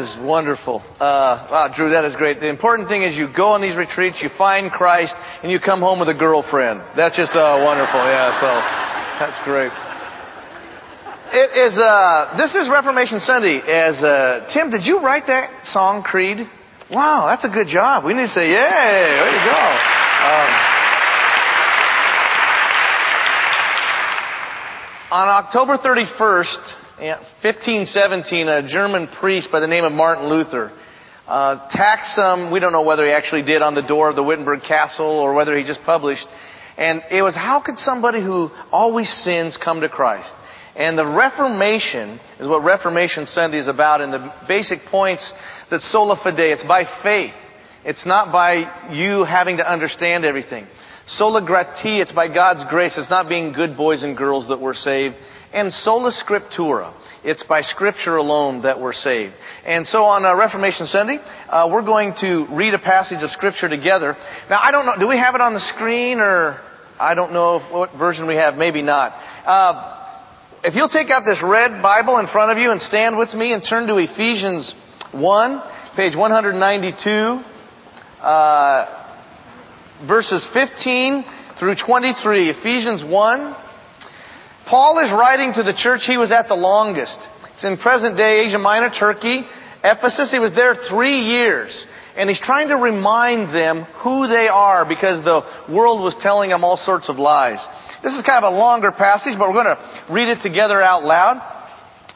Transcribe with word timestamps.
is 0.00 0.16
wonderful. 0.24 0.80
Uh, 0.96 1.46
wow, 1.52 1.72
Drew, 1.76 1.90
that 1.90 2.04
is 2.04 2.16
great. 2.16 2.40
The 2.40 2.48
important 2.48 2.88
thing 2.88 3.02
is 3.02 3.16
you 3.16 3.28
go 3.36 3.52
on 3.52 3.60
these 3.60 3.76
retreats, 3.76 4.18
you 4.22 4.30
find 4.36 4.72
Christ, 4.72 5.14
and 5.42 5.52
you 5.52 5.60
come 5.60 5.80
home 5.80 6.00
with 6.00 6.08
a 6.08 6.16
girlfriend. 6.16 6.80
That's 6.96 7.16
just 7.16 7.32
uh, 7.36 7.60
wonderful. 7.60 8.00
Yeah, 8.00 8.32
so 8.40 8.48
that's 9.20 9.38
great. 9.44 9.72
It 11.32 11.50
is. 11.54 11.78
Uh, 11.78 12.34
this 12.40 12.56
is 12.56 12.68
Reformation 12.72 13.20
Sunday. 13.20 13.60
As 13.60 14.02
uh, 14.02 14.48
Tim, 14.52 14.70
did 14.70 14.82
you 14.82 14.98
write 14.98 15.28
that 15.28 15.66
song, 15.66 16.02
Creed? 16.02 16.38
Wow, 16.90 17.28
that's 17.30 17.44
a 17.44 17.52
good 17.52 17.68
job. 17.68 18.04
We 18.04 18.14
need 18.14 18.26
to 18.26 18.34
say, 18.34 18.48
yay! 18.48 18.56
There 18.56 19.30
you 19.30 19.44
go. 19.46 19.62
Um, 20.26 20.50
on 25.12 25.28
October 25.44 25.78
31st, 25.78 26.79
1517, 27.00 28.48
a 28.48 28.68
German 28.68 29.08
priest 29.20 29.48
by 29.50 29.60
the 29.60 29.66
name 29.66 29.84
of 29.84 29.92
Martin 29.92 30.28
Luther 30.28 30.70
uh, 31.26 31.68
tacked 31.70 32.08
some, 32.14 32.52
we 32.52 32.60
don't 32.60 32.72
know 32.72 32.82
whether 32.82 33.06
he 33.06 33.12
actually 33.12 33.42
did 33.42 33.62
on 33.62 33.74
the 33.74 33.80
door 33.82 34.10
of 34.10 34.16
the 34.16 34.22
Wittenberg 34.22 34.60
Castle 34.68 35.18
or 35.18 35.32
whether 35.32 35.56
he 35.56 35.64
just 35.64 35.80
published. 35.86 36.26
And 36.76 37.00
it 37.10 37.22
was, 37.22 37.34
how 37.34 37.62
could 37.64 37.78
somebody 37.78 38.22
who 38.22 38.50
always 38.70 39.08
sins 39.24 39.56
come 39.62 39.80
to 39.80 39.88
Christ? 39.88 40.28
And 40.76 40.98
the 40.98 41.06
Reformation 41.06 42.20
is 42.38 42.46
what 42.46 42.64
Reformation 42.64 43.26
Sunday 43.26 43.58
is 43.58 43.68
about, 43.68 44.00
and 44.00 44.12
the 44.12 44.34
basic 44.46 44.80
points 44.90 45.32
that 45.70 45.80
sola 45.80 46.20
fide, 46.22 46.38
it's 46.38 46.64
by 46.64 46.84
faith. 47.02 47.34
It's 47.84 48.04
not 48.04 48.30
by 48.30 48.90
you 48.92 49.24
having 49.24 49.56
to 49.56 49.70
understand 49.70 50.24
everything. 50.26 50.66
Sola 51.06 51.44
gratia, 51.44 52.02
it's 52.02 52.12
by 52.12 52.32
God's 52.32 52.68
grace. 52.68 52.94
It's 52.96 53.10
not 53.10 53.28
being 53.28 53.52
good 53.52 53.76
boys 53.76 54.02
and 54.02 54.16
girls 54.16 54.48
that 54.48 54.60
we're 54.60 54.74
saved 54.74 55.16
and 55.52 55.72
sola 55.72 56.12
scriptura. 56.12 56.94
It's 57.22 57.42
by 57.42 57.60
Scripture 57.60 58.16
alone 58.16 58.62
that 58.62 58.80
we're 58.80 58.94
saved. 58.94 59.34
And 59.66 59.86
so 59.86 60.04
on 60.04 60.24
uh, 60.24 60.34
Reformation 60.34 60.86
Sunday, 60.86 61.18
uh, 61.50 61.68
we're 61.70 61.84
going 61.84 62.14
to 62.20 62.46
read 62.50 62.72
a 62.72 62.78
passage 62.78 63.22
of 63.22 63.30
Scripture 63.30 63.68
together. 63.68 64.16
Now, 64.48 64.58
I 64.62 64.70
don't 64.70 64.86
know, 64.86 64.94
do 64.98 65.06
we 65.06 65.18
have 65.18 65.34
it 65.34 65.42
on 65.42 65.52
the 65.52 65.60
screen 65.60 66.18
or 66.18 66.58
I 66.98 67.14
don't 67.14 67.34
know 67.34 67.60
what 67.70 67.92
version 67.98 68.26
we 68.26 68.36
have, 68.36 68.54
maybe 68.54 68.80
not. 68.80 69.12
Uh, 69.44 69.96
if 70.64 70.74
you'll 70.74 70.88
take 70.88 71.10
out 71.10 71.24
this 71.26 71.42
red 71.44 71.82
Bible 71.82 72.18
in 72.18 72.26
front 72.26 72.52
of 72.52 72.58
you 72.58 72.70
and 72.70 72.80
stand 72.80 73.18
with 73.18 73.32
me 73.34 73.52
and 73.52 73.62
turn 73.68 73.86
to 73.86 73.96
Ephesians 73.96 74.74
1, 75.12 75.62
page 75.96 76.16
192, 76.16 77.10
uh, 78.22 78.86
verses 80.06 80.46
15 80.54 81.24
through 81.58 81.74
23. 81.84 82.50
Ephesians 82.50 83.04
1, 83.04 83.56
Paul 84.70 85.02
is 85.02 85.10
writing 85.10 85.52
to 85.54 85.64
the 85.64 85.74
church 85.74 86.02
he 86.06 86.16
was 86.16 86.30
at 86.30 86.46
the 86.46 86.54
longest. 86.54 87.18
It's 87.54 87.64
in 87.64 87.76
present 87.76 88.16
day 88.16 88.46
Asia 88.46 88.58
Minor, 88.58 88.94
Turkey, 88.96 89.42
Ephesus. 89.82 90.30
He 90.30 90.38
was 90.38 90.54
there 90.54 90.76
three 90.88 91.26
years. 91.26 91.74
And 92.16 92.30
he's 92.30 92.38
trying 92.38 92.68
to 92.68 92.76
remind 92.76 93.52
them 93.52 93.82
who 94.06 94.28
they 94.28 94.46
are 94.46 94.86
because 94.86 95.24
the 95.24 95.42
world 95.74 96.00
was 96.00 96.14
telling 96.22 96.50
them 96.50 96.62
all 96.62 96.76
sorts 96.76 97.08
of 97.08 97.16
lies. 97.16 97.58
This 98.04 98.14
is 98.14 98.22
kind 98.22 98.44
of 98.44 98.54
a 98.54 98.56
longer 98.56 98.92
passage, 98.92 99.34
but 99.36 99.48
we're 99.48 99.58
going 99.58 99.74
to 99.74 100.06
read 100.08 100.28
it 100.28 100.40
together 100.40 100.80
out 100.80 101.02
loud. 101.02 101.42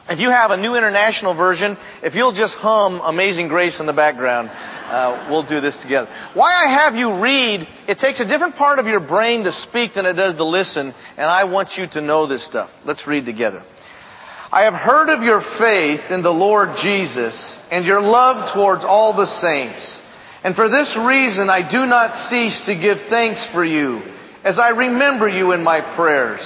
If 0.07 0.19
you 0.19 0.29
have 0.29 0.51
a 0.51 0.57
new 0.57 0.75
international 0.75 1.35
version, 1.35 1.77
if 2.03 2.13
you'll 2.13 2.35
just 2.35 2.53
hum 2.57 3.01
Amazing 3.03 3.47
Grace 3.47 3.79
in 3.79 3.87
the 3.87 3.93
background, 3.93 4.49
uh, 4.49 5.29
we'll 5.31 5.49
do 5.49 5.61
this 5.61 5.75
together. 5.81 6.07
Why 6.35 6.53
I 6.53 6.85
have 6.85 6.93
you 6.93 7.19
read, 7.19 7.65
it 7.87 7.97
takes 7.97 8.19
a 8.19 8.27
different 8.27 8.55
part 8.55 8.77
of 8.77 8.85
your 8.85 8.99
brain 8.99 9.43
to 9.45 9.51
speak 9.51 9.95
than 9.95 10.05
it 10.05 10.13
does 10.13 10.35
to 10.35 10.45
listen, 10.45 10.93
and 11.17 11.25
I 11.25 11.45
want 11.45 11.69
you 11.75 11.87
to 11.93 12.01
know 12.01 12.27
this 12.27 12.45
stuff. 12.45 12.69
Let's 12.85 13.07
read 13.07 13.25
together. 13.25 13.63
I 14.51 14.65
have 14.65 14.75
heard 14.75 15.09
of 15.09 15.23
your 15.23 15.41
faith 15.57 16.11
in 16.11 16.21
the 16.21 16.29
Lord 16.29 16.77
Jesus 16.83 17.33
and 17.71 17.83
your 17.83 17.99
love 17.99 18.53
towards 18.53 18.85
all 18.85 19.17
the 19.17 19.25
saints. 19.41 20.01
And 20.43 20.55
for 20.55 20.69
this 20.69 20.95
reason 21.01 21.49
I 21.49 21.65
do 21.65 21.87
not 21.87 22.29
cease 22.29 22.61
to 22.67 22.79
give 22.79 23.09
thanks 23.09 23.45
for 23.53 23.65
you 23.65 24.01
as 24.43 24.59
I 24.59 24.69
remember 24.69 25.27
you 25.27 25.53
in 25.53 25.63
my 25.63 25.95
prayers. 25.95 26.45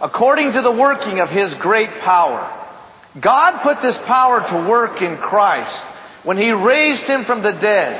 According 0.00 0.52
to 0.52 0.62
the 0.62 0.72
working 0.72 1.20
of 1.20 1.28
His 1.28 1.54
great 1.60 1.90
power, 2.04 2.62
God 3.22 3.62
put 3.62 3.80
this 3.80 3.98
power 4.06 4.40
to 4.40 4.68
work 4.68 5.00
in 5.00 5.18
Christ 5.18 5.74
when 6.24 6.36
he 6.36 6.50
raised 6.50 7.04
him 7.04 7.24
from 7.24 7.42
the 7.42 7.52
dead 7.52 7.94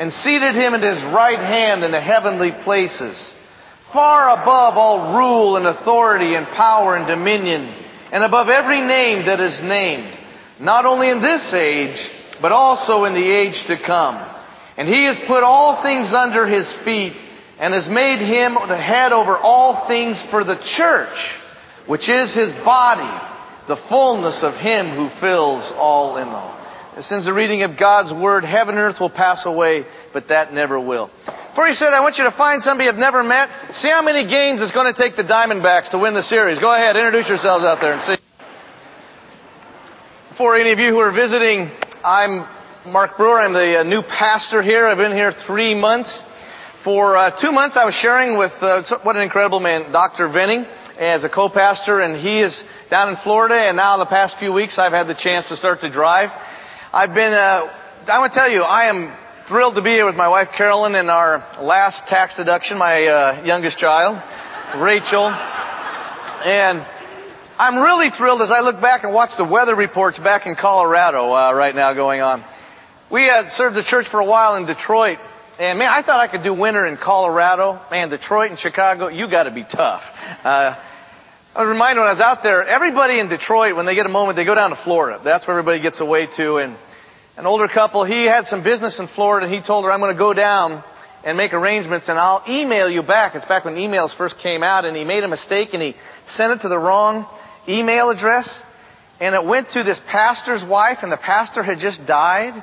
and 0.00 0.12
seated 0.12 0.54
him 0.54 0.74
at 0.74 0.82
his 0.82 1.02
right 1.14 1.38
hand 1.38 1.84
in 1.84 1.92
the 1.92 2.00
heavenly 2.00 2.50
places, 2.64 3.14
far 3.92 4.42
above 4.42 4.76
all 4.76 5.16
rule 5.16 5.56
and 5.56 5.66
authority 5.66 6.34
and 6.34 6.46
power 6.48 6.96
and 6.96 7.06
dominion, 7.06 7.62
and 8.12 8.24
above 8.24 8.48
every 8.48 8.80
name 8.80 9.26
that 9.26 9.40
is 9.40 9.60
named, 9.62 10.12
not 10.60 10.84
only 10.84 11.10
in 11.10 11.22
this 11.22 11.52
age, 11.54 11.96
but 12.42 12.52
also 12.52 13.04
in 13.04 13.14
the 13.14 13.30
age 13.30 13.56
to 13.68 13.76
come. 13.86 14.16
And 14.76 14.88
he 14.88 15.04
has 15.04 15.16
put 15.28 15.44
all 15.44 15.82
things 15.82 16.12
under 16.12 16.46
his 16.46 16.66
feet 16.84 17.14
and 17.58 17.72
has 17.72 17.88
made 17.88 18.20
him 18.20 18.54
the 18.54 18.76
head 18.76 19.12
over 19.12 19.36
all 19.36 19.88
things 19.88 20.22
for 20.30 20.44
the 20.44 20.56
church, 20.76 21.16
which 21.88 22.08
is 22.08 22.34
his 22.34 22.52
body, 22.64 23.08
the 23.68 23.80
fullness 23.88 24.40
of 24.42 24.54
him 24.54 24.94
who 24.94 25.08
fills 25.20 25.70
all 25.76 26.18
in 26.18 26.28
all. 26.28 26.54
Since 27.00 27.26
the 27.26 27.32
reading 27.32 27.62
of 27.62 27.78
God's 27.78 28.12
Word, 28.12 28.44
heaven 28.44 28.76
and 28.76 28.84
earth 28.84 29.00
will 29.00 29.10
pass 29.10 29.42
away, 29.44 29.84
but 30.12 30.28
that 30.28 30.52
never 30.52 30.80
will. 30.80 31.10
Before 31.50 31.68
he 31.68 31.74
said, 31.74 31.92
I 31.92 32.00
want 32.00 32.16
you 32.16 32.24
to 32.24 32.36
find 32.36 32.62
somebody 32.62 32.86
you've 32.86 32.96
never 32.96 33.22
met. 33.22 33.48
See 33.80 33.88
how 33.88 34.02
many 34.02 34.28
games 34.28 34.60
it's 34.60 34.72
going 34.72 34.92
to 34.92 34.98
take 34.98 35.16
the 35.16 35.22
Diamondbacks 35.22 35.90
to 35.90 35.98
win 35.98 36.14
the 36.14 36.22
series. 36.22 36.58
Go 36.58 36.72
ahead, 36.74 36.96
introduce 36.96 37.28
yourselves 37.28 37.64
out 37.64 37.78
there 37.80 37.94
and 37.94 38.02
see. 38.02 38.16
For 40.36 40.56
any 40.56 40.72
of 40.72 40.78
you 40.78 40.90
who 40.90 40.98
are 40.98 41.12
visiting, 41.12 41.70
I'm 42.04 42.44
Mark 42.92 43.16
Brewer. 43.16 43.40
I'm 43.40 43.52
the 43.52 43.80
uh, 43.80 43.82
new 43.82 44.02
pastor 44.02 44.62
here. 44.62 44.86
I've 44.86 44.98
been 44.98 45.16
here 45.16 45.32
three 45.46 45.74
months. 45.74 46.12
For 46.86 47.16
uh, 47.16 47.34
two 47.42 47.50
months, 47.50 47.76
I 47.76 47.84
was 47.84 47.98
sharing 47.98 48.38
with 48.38 48.52
uh, 48.62 48.86
what 49.02 49.16
an 49.16 49.22
incredible 49.22 49.58
man, 49.58 49.90
Dr. 49.90 50.30
Venning, 50.30 50.64
as 50.96 51.24
a 51.24 51.28
co-pastor, 51.28 51.98
and 51.98 52.14
he 52.14 52.38
is 52.38 52.54
down 52.90 53.08
in 53.08 53.16
Florida. 53.24 53.56
And 53.56 53.76
now, 53.76 53.98
the 53.98 54.06
past 54.06 54.36
few 54.38 54.52
weeks, 54.52 54.78
I've 54.78 54.92
had 54.92 55.08
the 55.08 55.18
chance 55.18 55.48
to 55.48 55.56
start 55.56 55.80
to 55.80 55.90
drive. 55.90 56.30
I've 56.92 57.12
been, 57.12 57.32
uh, 57.32 58.06
I 58.06 58.20
want 58.20 58.34
to 58.34 58.38
tell 58.38 58.48
you, 58.48 58.62
I 58.62 58.88
am 58.88 59.12
thrilled 59.48 59.74
to 59.74 59.82
be 59.82 59.98
here 59.98 60.06
with 60.06 60.14
my 60.14 60.28
wife 60.28 60.46
Carolyn 60.56 60.94
and 60.94 61.10
our 61.10 61.58
last 61.60 62.06
tax 62.06 62.36
deduction, 62.36 62.78
my 62.78 63.04
uh, 63.04 63.42
youngest 63.44 63.78
child, 63.78 64.22
Rachel. 64.80 65.26
And 65.26 66.86
I'm 67.58 67.82
really 67.82 68.10
thrilled 68.16 68.42
as 68.42 68.52
I 68.52 68.60
look 68.60 68.80
back 68.80 69.02
and 69.02 69.12
watch 69.12 69.30
the 69.36 69.42
weather 69.44 69.74
reports 69.74 70.20
back 70.20 70.46
in 70.46 70.54
Colorado 70.54 71.32
uh, 71.32 71.52
right 71.52 71.74
now 71.74 71.94
going 71.94 72.20
on. 72.20 72.44
We 73.10 73.22
had 73.22 73.50
served 73.58 73.74
the 73.74 73.82
church 73.90 74.06
for 74.08 74.20
a 74.20 74.24
while 74.24 74.54
in 74.54 74.66
Detroit, 74.66 75.18
and 75.58 75.78
man, 75.78 75.88
I 75.88 76.02
thought 76.04 76.20
I 76.20 76.28
could 76.30 76.42
do 76.42 76.52
winter 76.52 76.86
in 76.86 76.96
Colorado. 76.96 77.80
Man, 77.90 78.10
Detroit 78.10 78.50
and 78.50 78.58
Chicago, 78.58 79.08
you 79.08 79.30
got 79.30 79.44
to 79.44 79.50
be 79.50 79.64
tough. 79.64 80.02
Uh, 80.44 80.76
I 81.54 81.62
was 81.62 81.68
reminded 81.68 82.00
when 82.00 82.08
I 82.08 82.12
was 82.12 82.20
out 82.20 82.42
there, 82.42 82.62
everybody 82.62 83.18
in 83.18 83.30
Detroit, 83.30 83.74
when 83.74 83.86
they 83.86 83.94
get 83.94 84.04
a 84.04 84.10
moment, 84.10 84.36
they 84.36 84.44
go 84.44 84.54
down 84.54 84.70
to 84.70 84.80
Florida. 84.84 85.22
That's 85.24 85.46
where 85.46 85.58
everybody 85.58 85.80
gets 85.80 86.00
away 86.00 86.28
to. 86.36 86.56
And 86.56 86.76
an 87.38 87.46
older 87.46 87.68
couple, 87.68 88.04
he 88.04 88.24
had 88.26 88.44
some 88.44 88.62
business 88.62 88.98
in 88.98 89.08
Florida, 89.14 89.46
and 89.46 89.54
he 89.54 89.66
told 89.66 89.86
her, 89.86 89.90
I'm 89.90 90.00
going 90.00 90.12
to 90.12 90.18
go 90.18 90.34
down 90.34 90.84
and 91.24 91.38
make 91.38 91.54
arrangements, 91.54 92.08
and 92.08 92.18
I'll 92.18 92.44
email 92.46 92.90
you 92.90 93.02
back. 93.02 93.34
It's 93.34 93.46
back 93.46 93.64
when 93.64 93.76
emails 93.76 94.14
first 94.18 94.36
came 94.42 94.62
out, 94.62 94.84
and 94.84 94.94
he 94.94 95.04
made 95.04 95.24
a 95.24 95.28
mistake, 95.28 95.70
and 95.72 95.82
he 95.82 95.96
sent 96.28 96.52
it 96.52 96.62
to 96.62 96.68
the 96.68 96.78
wrong 96.78 97.26
email 97.66 98.10
address. 98.10 98.46
And 99.18 99.34
it 99.34 99.42
went 99.42 99.70
to 99.70 99.82
this 99.82 99.98
pastor's 100.10 100.62
wife, 100.68 100.98
and 101.00 101.10
the 101.10 101.16
pastor 101.16 101.62
had 101.62 101.78
just 101.78 102.06
died. 102.06 102.62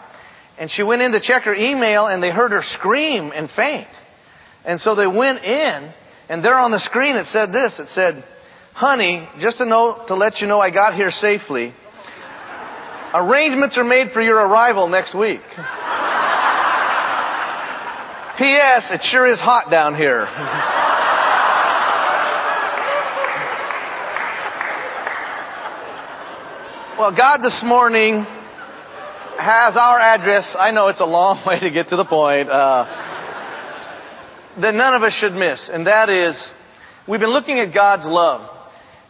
And 0.63 0.71
she 0.71 0.81
went 0.81 1.01
in 1.01 1.11
to 1.11 1.19
check 1.19 1.43
her 1.43 1.53
email, 1.53 2.07
and 2.07 2.23
they 2.23 2.31
heard 2.31 2.51
her 2.51 2.61
scream 2.63 3.33
and 3.35 3.49
faint. 3.53 3.89
And 4.63 4.79
so 4.79 4.95
they 4.95 5.05
went 5.05 5.43
in, 5.43 5.91
and 6.29 6.41
there 6.41 6.55
on 6.55 6.71
the 6.71 6.79
screen 6.79 7.17
it 7.17 7.27
said 7.27 7.51
this. 7.51 7.77
It 7.79 7.89
said, 7.89 8.23
Honey, 8.71 9.27
just 9.41 9.59
a 9.59 9.65
note 9.65 10.05
to 10.07 10.15
let 10.15 10.39
you 10.39 10.47
know 10.47 10.61
I 10.61 10.71
got 10.71 10.93
here 10.93 11.11
safely. 11.11 11.73
Arrangements 13.13 13.77
are 13.77 13.83
made 13.83 14.13
for 14.13 14.21
your 14.21 14.37
arrival 14.37 14.87
next 14.87 15.13
week. 15.13 15.41
P.S. 18.37 18.87
It 18.89 19.01
sure 19.11 19.27
is 19.27 19.41
hot 19.41 19.69
down 19.69 19.97
here. 19.97 20.23
well, 26.97 27.13
God 27.13 27.41
this 27.43 27.61
morning 27.65 28.25
has 29.37 29.75
our 29.77 29.99
address. 29.99 30.55
I 30.57 30.71
know 30.71 30.87
it's 30.87 31.01
a 31.01 31.05
long 31.05 31.43
way 31.47 31.59
to 31.59 31.69
get 31.71 31.89
to 31.89 31.95
the 31.95 32.05
point. 32.05 32.49
Uh, 32.49 32.85
that 34.61 34.75
none 34.75 34.93
of 34.93 35.01
us 35.01 35.13
should 35.19 35.33
miss, 35.33 35.69
and 35.71 35.87
that 35.87 36.09
is, 36.09 36.51
we've 37.07 37.19
been 37.19 37.31
looking 37.31 37.59
at 37.59 37.73
God's 37.73 38.05
love. 38.05 38.49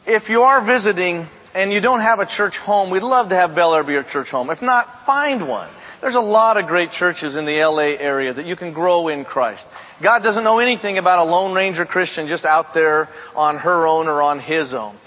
If 0.06 0.30
you 0.30 0.42
are 0.42 0.66
visiting 0.66 1.28
and 1.54 1.72
you 1.72 1.82
don't 1.82 2.00
have 2.00 2.20
a 2.20 2.26
church 2.26 2.54
home, 2.54 2.92
we'd 2.92 3.04
love 3.04 3.30
to 3.30 3.36
have 3.36 3.56
Bel 3.56 3.76
Air 3.76 3.84
be 3.84 3.94
your 3.94 4.06
church 4.12 4.30
home. 4.30 4.50
If 4.50 4.62
not, 4.62 5.06
find 5.06 5.48
one. 5.48 5.70
There's 6.02 6.16
a 6.16 6.20
lot 6.20 6.58
of 6.58 6.68
great 6.68 6.92
churches 6.92 7.36
in 7.36 7.46
the 7.46 7.64
LA 7.64 7.96
area 8.02 8.34
that 8.34 8.46
you 8.46 8.56
can 8.56 8.74
grow 8.74 9.08
in 9.08 9.24
Christ. 9.24 9.64
God 10.02 10.20
doesn't 10.20 10.44
know 10.44 10.60
anything 10.60 10.98
about 10.98 11.26
a 11.26 11.30
Lone 11.30 11.54
Ranger 11.54 11.86
Christian 11.86 12.28
just 12.28 12.44
out 12.44 12.74
there 12.74 13.08
on 13.36 13.58
her 13.58 13.88
own 13.88 14.08
or 14.08 14.22
on 14.22 14.40
his 14.40 14.74
own. 14.74 14.98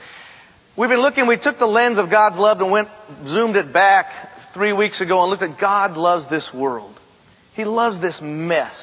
We've 0.76 0.88
been 0.90 1.00
looking, 1.00 1.26
we 1.26 1.38
took 1.42 1.58
the 1.58 1.66
lens 1.66 1.98
of 1.98 2.10
God's 2.10 2.36
love 2.36 2.60
and 2.60 2.70
went, 2.70 2.88
zoomed 3.26 3.56
it 3.56 3.72
back 3.72 4.06
three 4.56 4.72
weeks 4.72 5.00
ago 5.00 5.22
and 5.22 5.30
looked 5.30 5.42
at 5.42 5.60
God 5.60 5.96
loves 5.96 6.28
this 6.30 6.48
world. 6.54 6.98
He 7.54 7.64
loves 7.64 8.00
this 8.00 8.18
mess. 8.22 8.74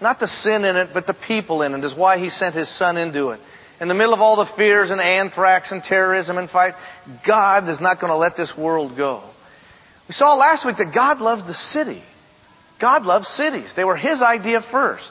Not 0.00 0.20
the 0.20 0.28
sin 0.28 0.64
in 0.64 0.76
it, 0.76 0.90
but 0.94 1.06
the 1.06 1.16
people 1.26 1.62
in 1.62 1.74
it 1.74 1.84
is 1.84 1.94
why 1.94 2.18
He 2.18 2.30
sent 2.30 2.54
His 2.54 2.70
Son 2.78 2.96
into 2.96 3.30
it. 3.30 3.40
In 3.80 3.88
the 3.88 3.94
middle 3.94 4.14
of 4.14 4.20
all 4.20 4.36
the 4.36 4.50
fears 4.56 4.90
and 4.90 5.00
anthrax 5.00 5.72
and 5.72 5.82
terrorism 5.82 6.38
and 6.38 6.48
fight, 6.48 6.74
God 7.26 7.68
is 7.68 7.80
not 7.80 8.00
going 8.00 8.10
to 8.10 8.16
let 8.16 8.36
this 8.36 8.52
world 8.56 8.96
go. 8.96 9.28
We 10.08 10.14
saw 10.14 10.34
last 10.34 10.64
week 10.64 10.76
that 10.78 10.94
God 10.94 11.18
loves 11.18 11.42
the 11.46 11.54
city. 11.54 12.02
God 12.80 13.02
loves 13.02 13.26
cities. 13.28 13.70
They 13.76 13.84
were 13.84 13.96
His 13.96 14.22
idea 14.22 14.60
first. 14.70 15.10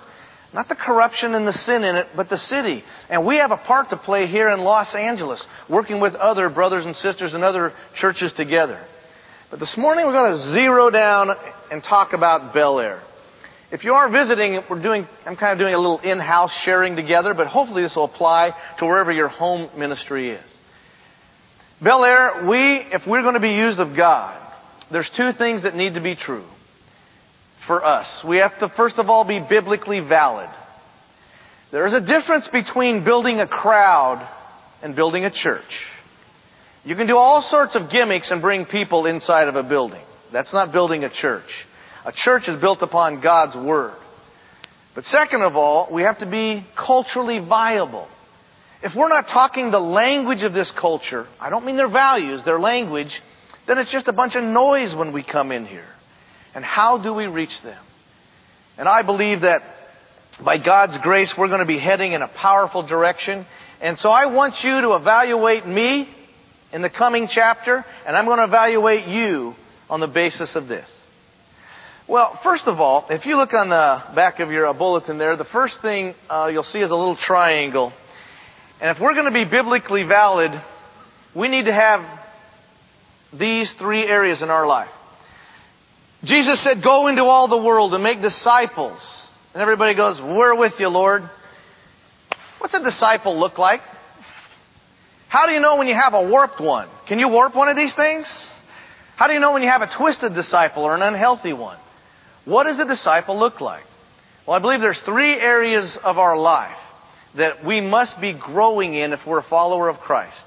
Not 0.53 0.67
the 0.67 0.75
corruption 0.75 1.35
and 1.35 1.47
the 1.47 1.53
sin 1.53 1.83
in 1.83 1.95
it, 1.95 2.07
but 2.15 2.29
the 2.29 2.37
city. 2.37 2.83
And 3.09 3.25
we 3.25 3.37
have 3.37 3.51
a 3.51 3.57
part 3.57 3.91
to 3.91 3.97
play 3.97 4.25
here 4.25 4.49
in 4.49 4.61
Los 4.61 4.95
Angeles, 4.95 5.45
working 5.69 6.01
with 6.01 6.15
other 6.15 6.49
brothers 6.49 6.85
and 6.85 6.95
sisters 6.95 7.33
and 7.33 7.43
other 7.43 7.71
churches 7.95 8.33
together. 8.35 8.79
But 9.49 9.59
this 9.59 9.75
morning 9.77 10.05
we're 10.05 10.13
going 10.13 10.37
to 10.37 10.53
zero 10.53 10.91
down 10.91 11.31
and 11.71 11.81
talk 11.81 12.13
about 12.13 12.53
Bel 12.53 12.79
Air. 12.79 13.01
If 13.71 13.83
you 13.83 13.93
are 13.93 14.07
visiting, 14.07 14.61
we're 14.69 14.81
doing, 14.81 15.07
I'm 15.25 15.35
kind 15.35 15.53
of 15.53 15.57
doing 15.57 15.73
a 15.73 15.77
little 15.79 15.97
in-house 15.97 16.51
sharing 16.65 16.95
together, 16.95 17.33
but 17.33 17.47
hopefully 17.47 17.81
this 17.81 17.95
will 17.95 18.03
apply 18.03 18.51
to 18.77 18.85
wherever 18.85 19.11
your 19.11 19.27
home 19.27 19.71
ministry 19.75 20.29
is. 20.29 20.45
Bel 21.81 22.05
Air, 22.05 22.45
we, 22.47 22.57
if 22.93 23.07
we're 23.07 23.23
going 23.23 23.33
to 23.33 23.39
be 23.39 23.53
used 23.53 23.79
of 23.79 23.97
God, 23.97 24.39
there's 24.91 25.09
two 25.17 25.31
things 25.35 25.63
that 25.63 25.73
need 25.73 25.95
to 25.95 26.01
be 26.01 26.15
true 26.15 26.45
for 27.65 27.83
us. 27.83 28.23
We 28.27 28.37
have 28.37 28.59
to, 28.59 28.69
first 28.77 28.99
of 28.99 29.09
all, 29.09 29.25
be 29.27 29.39
biblically 29.39 29.99
valid. 29.99 30.49
There 31.71 31.87
is 31.87 31.93
a 31.93 32.01
difference 32.01 32.47
between 32.51 33.03
building 33.03 33.39
a 33.39 33.47
crowd 33.47 34.29
and 34.83 34.95
building 34.95 35.25
a 35.25 35.31
church. 35.31 35.63
You 36.89 36.95
can 36.95 37.05
do 37.05 37.17
all 37.17 37.43
sorts 37.43 37.75
of 37.75 37.91
gimmicks 37.91 38.31
and 38.31 38.41
bring 38.41 38.65
people 38.65 39.05
inside 39.05 39.47
of 39.47 39.55
a 39.55 39.61
building. 39.61 40.01
That's 40.33 40.51
not 40.51 40.71
building 40.71 41.03
a 41.03 41.09
church. 41.11 41.45
A 42.03 42.11
church 42.11 42.47
is 42.47 42.59
built 42.59 42.81
upon 42.81 43.21
God's 43.21 43.55
Word. 43.55 43.93
But 44.95 45.03
second 45.03 45.43
of 45.43 45.55
all, 45.55 45.89
we 45.93 46.01
have 46.01 46.17
to 46.17 46.25
be 46.25 46.65
culturally 46.75 47.45
viable. 47.47 48.07
If 48.81 48.93
we're 48.97 49.07
not 49.07 49.25
talking 49.31 49.69
the 49.69 49.77
language 49.77 50.41
of 50.41 50.51
this 50.51 50.73
culture, 50.81 51.27
I 51.39 51.51
don't 51.51 51.63
mean 51.63 51.77
their 51.77 51.91
values, 51.91 52.41
their 52.43 52.59
language, 52.59 53.11
then 53.67 53.77
it's 53.77 53.91
just 53.91 54.07
a 54.07 54.13
bunch 54.13 54.35
of 54.35 54.43
noise 54.43 54.95
when 54.95 55.13
we 55.13 55.23
come 55.23 55.51
in 55.51 55.67
here. 55.67 55.85
And 56.55 56.65
how 56.65 56.97
do 56.97 57.13
we 57.13 57.27
reach 57.27 57.55
them? 57.63 57.83
And 58.79 58.89
I 58.89 59.03
believe 59.03 59.41
that 59.41 59.61
by 60.43 60.57
God's 60.57 60.97
grace, 61.03 61.31
we're 61.37 61.49
going 61.49 61.59
to 61.59 61.67
be 61.67 61.77
heading 61.77 62.13
in 62.13 62.23
a 62.23 62.27
powerful 62.27 62.81
direction. 62.87 63.45
And 63.79 63.99
so 63.99 64.09
I 64.09 64.33
want 64.33 64.55
you 64.63 64.81
to 64.81 64.95
evaluate 64.95 65.67
me 65.67 66.15
in 66.71 66.81
the 66.81 66.89
coming 66.89 67.27
chapter, 67.29 67.83
and 68.05 68.15
I'm 68.15 68.25
going 68.25 68.37
to 68.37 68.45
evaluate 68.45 69.07
you 69.07 69.53
on 69.89 69.99
the 69.99 70.07
basis 70.07 70.55
of 70.55 70.67
this. 70.67 70.87
Well, 72.07 72.39
first 72.43 72.63
of 72.65 72.79
all, 72.79 73.05
if 73.09 73.25
you 73.25 73.37
look 73.37 73.53
on 73.53 73.69
the 73.69 74.15
back 74.15 74.39
of 74.39 74.49
your 74.49 74.67
uh, 74.67 74.73
bulletin 74.73 75.17
there, 75.17 75.37
the 75.37 75.45
first 75.45 75.75
thing 75.81 76.15
uh, 76.29 76.49
you'll 76.51 76.63
see 76.63 76.79
is 76.79 76.89
a 76.89 76.95
little 76.95 77.15
triangle. 77.15 77.93
And 78.81 78.95
if 78.95 79.01
we're 79.01 79.13
going 79.13 79.25
to 79.25 79.31
be 79.31 79.45
biblically 79.45 80.03
valid, 80.03 80.51
we 81.35 81.49
need 81.49 81.65
to 81.65 81.73
have 81.73 82.19
these 83.37 83.71
three 83.77 84.03
areas 84.03 84.41
in 84.41 84.49
our 84.49 84.65
life. 84.65 84.89
Jesus 86.23 86.63
said, 86.63 86.83
Go 86.83 87.07
into 87.07 87.23
all 87.23 87.47
the 87.47 87.63
world 87.63 87.93
and 87.93 88.03
make 88.03 88.21
disciples. 88.21 88.99
And 89.53 89.61
everybody 89.61 89.95
goes, 89.95 90.19
We're 90.19 90.57
with 90.57 90.73
you, 90.79 90.89
Lord. 90.89 91.21
What's 92.59 92.73
a 92.73 92.83
disciple 92.83 93.39
look 93.39 93.57
like? 93.57 93.81
How 95.29 95.45
do 95.45 95.53
you 95.53 95.59
know 95.59 95.77
when 95.77 95.87
you 95.87 95.93
have 95.93 96.13
a 96.13 96.27
warped 96.27 96.59
one? 96.59 96.89
Can 97.07 97.19
you 97.19 97.29
warp 97.29 97.55
one 97.55 97.69
of 97.69 97.75
these 97.75 97.93
things? 97.95 98.27
How 99.15 99.27
do 99.27 99.33
you 99.33 99.39
know 99.39 99.53
when 99.53 99.61
you 99.61 99.69
have 99.69 99.81
a 99.81 99.89
twisted 99.95 100.33
disciple 100.33 100.83
or 100.83 100.95
an 100.95 101.03
unhealthy 101.03 101.53
one? 101.53 101.77
What 102.45 102.63
does 102.63 102.79
a 102.79 102.85
disciple 102.85 103.37
look 103.37 103.61
like? 103.61 103.83
Well, 104.47 104.57
I 104.57 104.59
believe 104.59 104.81
there's 104.81 104.99
three 105.05 105.33
areas 105.33 105.99
of 106.03 106.17
our 106.17 106.35
life 106.35 106.77
that 107.37 107.63
we 107.63 107.79
must 107.79 108.19
be 108.19 108.33
growing 108.33 108.95
in 108.95 109.13
if 109.13 109.19
we're 109.27 109.39
a 109.39 109.49
follower 109.49 109.87
of 109.87 109.97
Christ. 109.97 110.39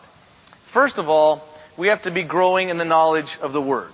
First 0.75 0.99
of 0.99 1.09
all, 1.09 1.49
we 1.79 1.87
have 1.89 2.03
to 2.03 2.13
be 2.13 2.27
growing 2.27 2.69
in 2.69 2.77
the 2.77 2.85
knowledge 2.85 3.37
of 3.41 3.53
the 3.53 3.61
Word. 3.61 3.93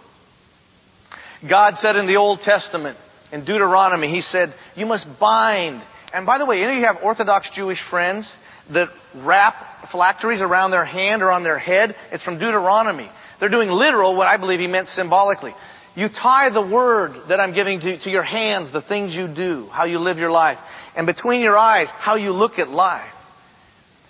God 1.47 1.75
said 1.77 1.97
in 1.97 2.07
the 2.07 2.17
Old 2.17 2.41
Testament, 2.41 2.97
in 3.31 3.45
Deuteronomy, 3.45 4.09
He 4.09 4.23
said, 4.23 4.55
You 4.75 4.87
must 4.87 5.07
bind. 5.21 5.83
And 6.15 6.25
by 6.25 6.39
the 6.39 6.47
way, 6.47 6.63
any 6.63 6.77
of 6.77 6.79
you 6.79 6.87
have 6.87 6.97
Orthodox 7.03 7.51
Jewish 7.55 7.79
friends 7.91 8.33
that 8.73 8.89
wrap 9.17 9.55
phylacteries 9.91 10.41
around 10.41 10.71
their 10.71 10.85
hand 10.85 11.23
or 11.23 11.31
on 11.31 11.45
their 11.45 11.59
head? 11.59 11.95
It's 12.13 12.25
from 12.25 12.39
Deuteronomy. 12.39 13.11
They're 13.41 13.49
doing 13.49 13.69
literal 13.69 14.17
what 14.17 14.27
I 14.27 14.37
believe 14.37 14.61
He 14.61 14.67
meant 14.67 14.89
symbolically. 14.89 15.53
You 15.95 16.09
tie 16.09 16.51
the 16.51 16.63
word 16.63 17.29
that 17.29 17.41
I'm 17.41 17.55
giving 17.55 17.81
to, 17.81 17.99
to 18.05 18.11
your 18.11 18.23
hands, 18.23 18.73
the 18.73 18.83
things 18.83 19.15
you 19.15 19.27
do, 19.27 19.69
how 19.73 19.85
you 19.85 19.99
live 19.99 20.19
your 20.19 20.31
life, 20.31 20.59
and 20.97 21.07
between 21.07 21.41
your 21.41 21.57
eyes, 21.57 21.89
how 21.97 22.17
you 22.17 22.31
look 22.31 22.59
at 22.59 22.69
life. 22.69 23.13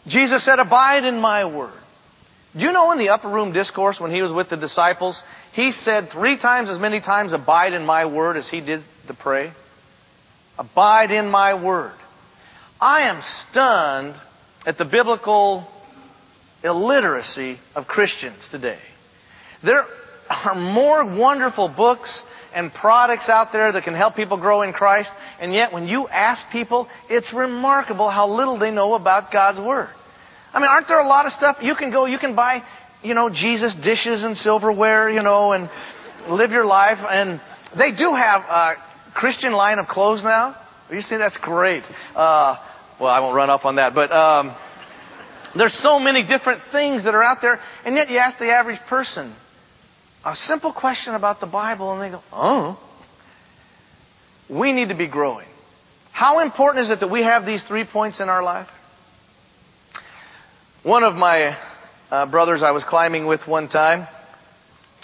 Jesus 0.06 0.44
said, 0.44 0.58
Abide 0.58 1.04
in 1.04 1.20
my 1.20 1.44
word. 1.44 1.78
Do 2.54 2.61
you 2.61 2.72
know 2.72 2.93
in 2.93 2.99
the 2.99 3.11
upper 3.11 3.28
room 3.28 3.52
discourse 3.52 3.99
when 4.00 4.11
he 4.11 4.22
was 4.22 4.32
with 4.32 4.50
the 4.50 4.56
disciples, 4.56 5.20
he 5.52 5.70
said 5.70 6.08
three 6.12 6.38
times 6.38 6.69
as 6.70 6.78
many 6.78 7.00
times, 7.00 7.32
Abide 7.32 7.72
in 7.72 7.84
my 7.84 8.06
word, 8.06 8.37
as 8.37 8.49
he 8.50 8.61
did 8.61 8.81
the 9.06 9.14
pray? 9.14 9.52
Abide 10.58 11.11
in 11.11 11.31
my 11.31 11.62
word. 11.62 11.94
I 12.81 13.08
am 13.08 13.22
stunned 13.50 14.14
at 14.66 14.78
the 14.78 14.84
biblical 14.84 15.66
illiteracy 16.62 17.58
of 17.75 17.87
Christians 17.87 18.46
today. 18.50 18.78
There 19.64 19.84
are 20.28 20.55
more 20.55 21.05
wonderful 21.05 21.72
books 21.75 22.22
and 22.55 22.72
products 22.72 23.28
out 23.28 23.49
there 23.52 23.72
that 23.72 23.84
can 23.84 23.94
help 23.94 24.16
people 24.16 24.38
grow 24.38 24.62
in 24.62 24.72
Christ, 24.72 25.10
and 25.40 25.52
yet 25.52 25.73
when 25.73 25.87
you 25.87 26.09
ask 26.09 26.50
people, 26.50 26.88
it's 27.09 27.33
remarkable 27.33 28.11
how 28.11 28.28
little 28.28 28.59
they 28.59 28.71
know 28.71 28.94
about 28.94 29.33
God's 29.33 29.59
Word. 29.59 29.90
I 30.52 30.61
mean, 30.61 30.68
aren't 30.68 30.88
there 30.88 30.99
a 30.99 31.06
lot 31.06 31.26
of 31.26 31.33
stuff 31.33 31.59
you 31.61 31.75
can 31.75 31.90
go, 31.90 32.06
you 32.06 32.18
can 32.18 32.35
buy, 32.35 32.62
you 33.02 33.14
know, 33.14 33.28
Jesus 33.28 33.75
dishes 33.75 34.25
and 34.25 34.37
silverware, 34.37 35.11
you 35.11 35.23
know, 35.23 35.52
and 35.52 35.71
live 36.30 36.50
your 36.50 36.64
life. 36.64 36.99
And 36.99 37.40
they 37.76 37.90
do 37.90 38.14
have 38.14 38.42
a 38.42 38.75
Christian 39.14 39.52
line 39.52 39.78
of 39.78 39.87
clothes 39.87 40.23
now. 40.23 40.56
You 40.90 41.02
see, 41.02 41.16
that's 41.16 41.37
great. 41.37 41.83
Uh, 42.14 42.56
well, 43.00 43.11
I 43.11 43.21
won't 43.21 43.35
run 43.35 43.50
up 43.50 43.64
on 43.64 43.76
that, 43.76 43.95
but 43.95 44.12
um, 44.12 44.55
there's 45.57 45.78
so 45.83 45.99
many 45.99 46.23
different 46.23 46.62
things 46.73 47.05
that 47.05 47.14
are 47.14 47.23
out 47.23 47.38
there, 47.40 47.61
and 47.85 47.95
yet 47.95 48.11
you 48.11 48.19
ask 48.19 48.38
the 48.38 48.50
average 48.50 48.81
person 48.88 49.35
a 50.25 50.35
simple 50.35 50.73
question 50.73 51.14
about 51.14 51.40
the 51.40 51.47
Bible, 51.47 51.93
and 51.93 52.02
they 52.02 52.11
go, 52.17 52.23
"Oh." 52.33 52.78
We 54.50 54.73
need 54.73 54.88
to 54.88 54.97
be 54.97 55.09
growing. 55.09 55.47
How 56.12 56.40
important 56.40 56.85
is 56.85 56.90
it 56.90 57.00
that 57.00 57.11
we 57.11 57.23
have 57.23 57.45
these 57.45 57.62
three 57.69 57.85
points 57.85 58.19
in 58.19 58.28
our 58.28 58.43
life? 58.43 58.69
One 60.83 61.05
of 61.05 61.14
my 61.14 61.57
uh, 62.11 62.31
brothers 62.31 62.62
I 62.62 62.71
was 62.71 62.83
climbing 62.88 63.26
with 63.26 63.40
one 63.47 63.69
time, 63.69 64.09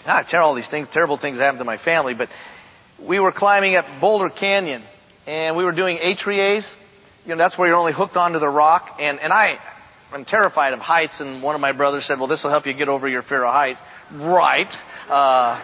ah, 0.07 0.25
I 0.27 0.31
tell 0.31 0.41
all 0.41 0.55
these 0.55 0.69
things, 0.71 0.89
terrible 0.93 1.19
things 1.19 1.37
that 1.37 1.45
happen 1.45 1.59
to 1.59 1.65
my 1.65 1.77
family, 1.77 2.15
but 2.15 2.31
we 3.07 3.21
were 3.21 3.33
climbing 3.33 3.77
up 3.77 3.85
Boulder 4.01 4.31
Canyon, 4.31 4.83
and 5.27 5.57
we 5.57 5.65
were 5.65 5.73
doing 5.73 5.99
étriers. 5.99 6.67
You 7.25 7.31
know, 7.31 7.39
that's 7.39 7.57
where 7.57 7.69
you're 7.69 7.77
only 7.77 7.95
hooked 7.95 8.17
onto 8.17 8.39
the 8.39 8.49
rock, 8.49 8.97
and, 9.01 9.19
and 9.19 9.33
I, 9.33 9.57
I'm 10.13 10.27
terrified 10.27 10.75
of 10.75 10.81
heights, 10.81 11.21
and 11.21 11.43
one 11.43 11.55
of 11.55 11.61
my 11.61 11.73
brothers 11.73 12.05
said, 12.07 12.19
well, 12.19 12.29
this 12.29 12.43
will 12.45 12.51
help 12.51 12.67
you 12.67 12.75
get 12.75 12.89
over 12.89 13.09
your 13.09 13.23
fear 13.23 13.45
of 13.45 13.53
heights. 13.53 13.81
Right. 14.13 14.69
Uh, 15.09 15.61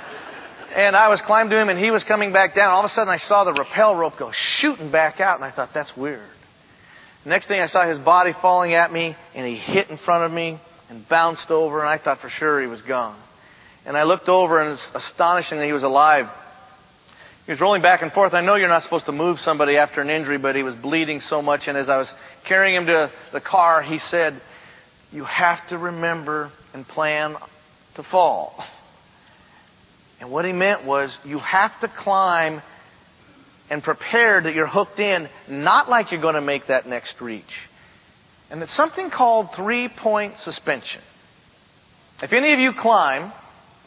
and 0.75 0.97
I 0.97 1.09
was 1.09 1.21
climbing 1.27 1.51
to 1.51 1.61
him, 1.61 1.69
and 1.69 1.79
he 1.79 1.91
was 1.91 2.03
coming 2.05 2.33
back 2.33 2.55
down. 2.55 2.71
All 2.71 2.81
of 2.81 2.87
a 2.87 2.89
sudden, 2.89 3.13
I 3.13 3.19
saw 3.19 3.45
the 3.45 3.53
rappel 3.53 3.97
rope 3.97 4.15
go 4.19 4.31
shooting 4.33 4.91
back 4.91 5.21
out, 5.21 5.37
and 5.37 5.45
I 5.45 5.55
thought, 5.55 5.71
that's 5.75 5.93
weird. 5.97 6.27
Next 7.27 7.49
thing 7.49 7.61
I 7.61 7.67
saw 7.67 7.87
his 7.87 7.99
body 7.99 8.33
falling 8.41 8.73
at 8.73 8.91
me, 8.91 9.15
and 9.35 9.47
he 9.47 9.57
hit 9.57 9.91
in 9.91 9.99
front 9.99 10.25
of 10.25 10.33
me 10.33 10.59
and 10.89 11.07
bounced 11.09 11.51
over, 11.51 11.81
and 11.81 11.89
I 11.89 12.03
thought 12.03 12.21
for 12.21 12.31
sure 12.31 12.63
he 12.63 12.67
was 12.69 12.81
gone. 12.83 13.21
And 13.85 13.97
I 13.97 14.05
looked 14.05 14.29
over, 14.29 14.61
and 14.61 14.69
it 14.69 14.73
was 14.95 15.05
astonishing 15.11 15.59
that 15.59 15.67
he 15.67 15.73
was 15.73 15.83
alive. 15.83 16.27
He 17.51 17.55
was 17.55 17.61
rolling 17.61 17.83
back 17.83 18.03
and 18.03 18.13
forth. 18.13 18.33
I 18.33 18.43
know 18.43 18.55
you're 18.55 18.69
not 18.69 18.85
supposed 18.85 19.07
to 19.07 19.13
move 19.13 19.41
somebody 19.41 19.77
after 19.77 20.01
an 20.01 20.09
injury, 20.09 20.39
but 20.39 20.55
he 20.55 20.63
was 20.63 20.77
bleeding 20.77 21.19
so 21.19 21.43
much. 21.43 21.63
And 21.67 21.77
as 21.77 21.89
I 21.89 21.97
was 21.97 22.09
carrying 22.47 22.77
him 22.77 22.87
to 22.87 23.11
the 23.33 23.41
car, 23.41 23.83
he 23.83 23.99
said, 23.99 24.41
You 25.11 25.25
have 25.25 25.59
to 25.71 25.77
remember 25.77 26.53
and 26.73 26.87
plan 26.87 27.35
to 27.97 28.05
fall. 28.05 28.55
And 30.21 30.31
what 30.31 30.45
he 30.45 30.53
meant 30.53 30.87
was 30.87 31.13
you 31.25 31.41
have 31.41 31.73
to 31.81 31.89
climb 31.99 32.63
and 33.69 33.83
prepare 33.83 34.41
that 34.41 34.55
you're 34.55 34.69
hooked 34.69 35.01
in, 35.01 35.29
not 35.49 35.89
like 35.89 36.13
you're 36.13 36.21
going 36.21 36.37
to 36.37 36.41
make 36.41 36.69
that 36.69 36.87
next 36.87 37.21
reach. 37.21 37.43
And 38.49 38.63
it's 38.63 38.77
something 38.77 39.11
called 39.11 39.49
three 39.57 39.89
point 39.89 40.37
suspension. 40.37 41.01
If 42.23 42.33
any 42.33 42.53
of 42.53 42.61
you 42.61 42.71
climb, 42.79 43.33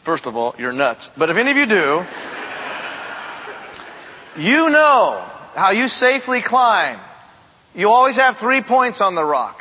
first 0.04 0.26
of 0.26 0.36
all, 0.36 0.54
you're 0.58 0.74
nuts, 0.74 1.08
but 1.16 1.30
if 1.30 1.38
any 1.38 1.50
of 1.50 1.56
you 1.56 1.66
do, 1.66 2.43
you 4.36 4.70
know 4.70 5.28
how 5.54 5.70
you 5.70 5.86
safely 5.88 6.40
climb. 6.44 7.00
You 7.74 7.88
always 7.88 8.16
have 8.16 8.36
three 8.40 8.62
points 8.62 9.00
on 9.00 9.14
the 9.14 9.24
rock. 9.24 9.58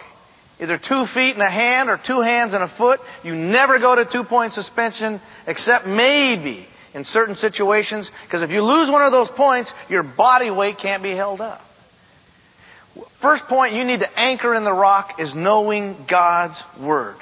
Either 0.59 0.77
two 0.77 1.05
feet 1.13 1.33
and 1.33 1.41
a 1.41 1.49
hand 1.49 1.89
or 1.89 1.99
two 2.05 2.21
hands 2.21 2.53
and 2.53 2.63
a 2.63 2.73
foot. 2.77 2.99
You 3.23 3.35
never 3.35 3.79
go 3.79 3.95
to 3.95 4.05
two 4.11 4.23
point 4.23 4.53
suspension 4.53 5.19
except 5.47 5.85
maybe 5.85 6.67
in 6.93 7.03
certain 7.03 7.35
situations 7.35 8.09
because 8.25 8.43
if 8.43 8.51
you 8.51 8.61
lose 8.61 8.89
one 8.89 9.01
of 9.01 9.11
those 9.11 9.29
points, 9.35 9.71
your 9.89 10.03
body 10.03 10.51
weight 10.51 10.77
can't 10.81 11.01
be 11.01 11.15
held 11.15 11.41
up. 11.41 11.61
First 13.21 13.45
point 13.49 13.73
you 13.73 13.83
need 13.83 14.01
to 14.01 14.19
anchor 14.19 14.53
in 14.53 14.63
the 14.63 14.73
rock 14.73 15.19
is 15.19 15.33
knowing 15.35 16.05
God's 16.09 16.61
Word. 16.79 17.17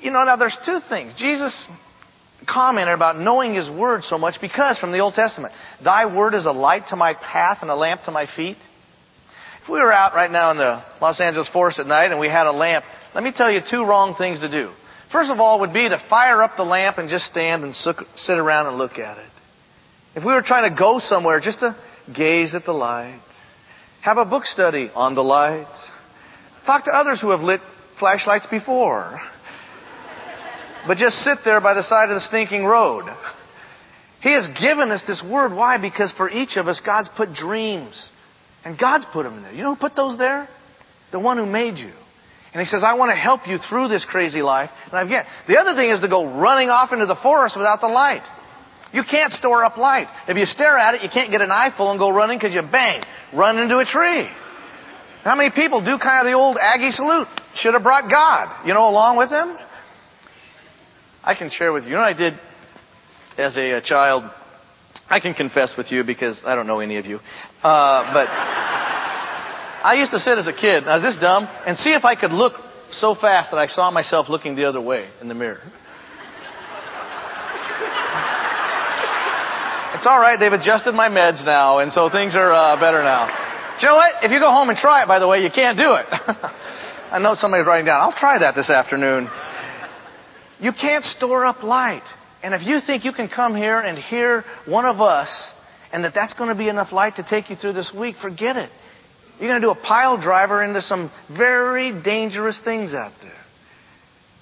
You 0.00 0.12
know, 0.12 0.24
now 0.24 0.36
there's 0.36 0.56
two 0.64 0.78
things. 0.88 1.14
Jesus 1.18 1.66
commented 2.48 2.94
about 2.94 3.18
knowing 3.18 3.54
His 3.54 3.68
Word 3.68 4.02
so 4.04 4.18
much 4.18 4.36
because 4.40 4.78
from 4.78 4.92
the 4.92 5.00
Old 5.00 5.14
Testament, 5.14 5.52
Thy 5.82 6.14
Word 6.14 6.34
is 6.34 6.46
a 6.46 6.52
light 6.52 6.84
to 6.90 6.96
my 6.96 7.14
path 7.14 7.58
and 7.62 7.70
a 7.70 7.74
lamp 7.74 8.02
to 8.04 8.10
my 8.10 8.26
feet. 8.36 8.56
If 9.62 9.68
we 9.68 9.80
were 9.80 9.92
out 9.92 10.14
right 10.14 10.30
now 10.30 10.52
in 10.52 10.58
the 10.58 10.82
Los 11.02 11.20
Angeles 11.20 11.48
forest 11.48 11.80
at 11.80 11.86
night 11.86 12.12
and 12.12 12.20
we 12.20 12.28
had 12.28 12.46
a 12.46 12.52
lamp, 12.52 12.84
let 13.14 13.24
me 13.24 13.32
tell 13.34 13.50
you 13.50 13.60
two 13.68 13.84
wrong 13.84 14.14
things 14.16 14.40
to 14.40 14.50
do. 14.50 14.70
First 15.10 15.30
of 15.30 15.40
all 15.40 15.60
would 15.60 15.72
be 15.72 15.88
to 15.88 16.00
fire 16.08 16.42
up 16.42 16.52
the 16.56 16.62
lamp 16.62 16.98
and 16.98 17.08
just 17.08 17.26
stand 17.26 17.64
and 17.64 17.74
sit 17.74 18.38
around 18.38 18.66
and 18.68 18.78
look 18.78 18.98
at 18.98 19.18
it. 19.18 19.30
If 20.14 20.24
we 20.24 20.32
were 20.32 20.42
trying 20.42 20.70
to 20.70 20.78
go 20.78 20.98
somewhere, 20.98 21.40
just 21.40 21.60
to 21.60 21.76
gaze 22.14 22.54
at 22.54 22.64
the 22.64 22.72
light. 22.72 23.20
Have 24.02 24.18
a 24.18 24.24
book 24.24 24.44
study 24.44 24.90
on 24.94 25.14
the 25.14 25.22
light. 25.22 25.66
Talk 26.64 26.84
to 26.84 26.90
others 26.90 27.20
who 27.20 27.30
have 27.30 27.40
lit 27.40 27.60
flashlights 27.98 28.46
before. 28.46 29.20
But 30.86 30.98
just 30.98 31.16
sit 31.18 31.38
there 31.44 31.60
by 31.60 31.74
the 31.74 31.82
side 31.82 32.10
of 32.10 32.14
the 32.14 32.20
stinking 32.20 32.64
road. 32.64 33.04
He 34.22 34.32
has 34.32 34.46
given 34.60 34.90
us 34.90 35.02
this 35.06 35.22
word. 35.22 35.52
Why? 35.52 35.78
Because 35.78 36.12
for 36.16 36.30
each 36.30 36.56
of 36.56 36.68
us, 36.68 36.80
God's 36.84 37.08
put 37.16 37.32
dreams. 37.32 37.94
And 38.64 38.78
God's 38.78 39.06
put 39.12 39.24
them 39.24 39.36
in 39.36 39.42
there. 39.42 39.52
You 39.52 39.62
know 39.62 39.74
who 39.74 39.80
put 39.80 39.94
those 39.94 40.18
there? 40.18 40.48
The 41.12 41.20
one 41.20 41.36
who 41.36 41.46
made 41.46 41.76
you. 41.76 41.92
And 42.52 42.60
he 42.60 42.64
says, 42.64 42.82
I 42.82 42.94
want 42.94 43.10
to 43.10 43.16
help 43.16 43.46
you 43.46 43.58
through 43.58 43.88
this 43.88 44.04
crazy 44.08 44.42
life. 44.42 44.70
And 44.86 44.94
I've 44.94 45.08
get. 45.08 45.26
The 45.46 45.58
other 45.58 45.74
thing 45.74 45.90
is 45.90 46.00
to 46.00 46.08
go 46.08 46.24
running 46.40 46.68
off 46.68 46.92
into 46.92 47.06
the 47.06 47.18
forest 47.22 47.54
without 47.56 47.80
the 47.80 47.88
light. 47.88 48.22
You 48.92 49.02
can't 49.08 49.32
store 49.32 49.64
up 49.64 49.76
light. 49.76 50.06
If 50.26 50.36
you 50.36 50.46
stare 50.46 50.78
at 50.78 50.94
it, 50.94 51.02
you 51.02 51.10
can't 51.12 51.30
get 51.30 51.40
an 51.42 51.50
eyeful 51.50 51.90
and 51.90 51.98
go 51.98 52.10
running 52.10 52.38
because 52.38 52.54
you 52.54 52.62
bang, 52.62 53.02
run 53.34 53.58
into 53.58 53.76
a 53.78 53.84
tree. 53.84 54.26
How 55.22 55.34
many 55.34 55.50
people 55.50 55.84
do 55.84 55.98
kind 55.98 56.26
of 56.26 56.30
the 56.30 56.38
old 56.38 56.56
Aggie 56.56 56.92
salute? 56.92 57.28
Should 57.56 57.74
have 57.74 57.82
brought 57.82 58.08
God, 58.10 58.66
you 58.66 58.72
know, 58.72 58.88
along 58.88 59.18
with 59.18 59.30
them. 59.30 59.58
I 61.26 61.34
can 61.34 61.50
share 61.50 61.72
with 61.72 61.82
you. 61.84 61.90
You 61.90 61.96
know, 61.96 62.02
I 62.02 62.12
did 62.12 62.34
as 63.36 63.56
a, 63.56 63.72
a 63.72 63.82
child. 63.82 64.30
I 65.10 65.18
can 65.18 65.34
confess 65.34 65.74
with 65.76 65.90
you 65.90 66.04
because 66.04 66.40
I 66.46 66.54
don't 66.54 66.68
know 66.68 66.78
any 66.78 66.98
of 66.98 67.06
you, 67.06 67.16
uh, 67.16 68.12
but 68.14 68.28
I 68.30 69.96
used 69.98 70.12
to 70.12 70.20
sit 70.20 70.38
as 70.38 70.46
a 70.46 70.52
kid. 70.52 70.84
I 70.84 70.96
was 70.96 71.02
this 71.02 71.20
dumb 71.20 71.48
and 71.66 71.76
see 71.78 71.90
if 71.90 72.04
I 72.04 72.14
could 72.14 72.30
look 72.30 72.54
so 72.92 73.14
fast 73.14 73.50
that 73.50 73.58
I 73.58 73.66
saw 73.66 73.90
myself 73.90 74.28
looking 74.28 74.54
the 74.54 74.64
other 74.64 74.80
way 74.80 75.08
in 75.20 75.28
the 75.28 75.34
mirror. 75.34 75.60
It's 79.94 80.06
all 80.06 80.20
right. 80.20 80.38
They've 80.38 80.52
adjusted 80.52 80.92
my 80.92 81.08
meds 81.08 81.44
now, 81.44 81.78
and 81.78 81.90
so 81.90 82.08
things 82.08 82.36
are 82.36 82.52
uh, 82.52 82.78
better 82.78 83.02
now. 83.02 83.26
Do 83.26 83.82
you 83.82 83.88
know 83.88 83.96
what? 83.96 84.22
If 84.22 84.30
you 84.30 84.38
go 84.38 84.50
home 84.50 84.68
and 84.68 84.78
try 84.78 85.02
it, 85.02 85.08
by 85.08 85.18
the 85.18 85.26
way, 85.26 85.40
you 85.40 85.50
can't 85.50 85.76
do 85.76 85.94
it. 85.94 86.06
I 87.10 87.18
know 87.18 87.34
somebody's 87.34 87.66
writing 87.66 87.86
down. 87.86 88.00
I'll 88.00 88.18
try 88.18 88.38
that 88.38 88.54
this 88.54 88.70
afternoon. 88.70 89.28
You 90.60 90.72
can't 90.72 91.04
store 91.04 91.44
up 91.44 91.62
light. 91.62 92.04
And 92.42 92.54
if 92.54 92.62
you 92.66 92.80
think 92.86 93.04
you 93.04 93.12
can 93.12 93.28
come 93.28 93.56
here 93.56 93.80
and 93.80 93.98
hear 93.98 94.44
one 94.66 94.84
of 94.84 95.00
us 95.00 95.28
and 95.92 96.04
that 96.04 96.12
that's 96.14 96.34
going 96.34 96.48
to 96.48 96.54
be 96.54 96.68
enough 96.68 96.92
light 96.92 97.16
to 97.16 97.26
take 97.28 97.50
you 97.50 97.56
through 97.56 97.72
this 97.72 97.92
week, 97.96 98.16
forget 98.20 98.56
it. 98.56 98.70
You're 99.38 99.48
going 99.48 99.60
to 99.60 99.66
do 99.66 99.70
a 99.70 99.86
pile 99.86 100.20
driver 100.20 100.62
into 100.62 100.80
some 100.80 101.10
very 101.36 102.02
dangerous 102.02 102.60
things 102.64 102.94
out 102.94 103.12
there. 103.22 103.32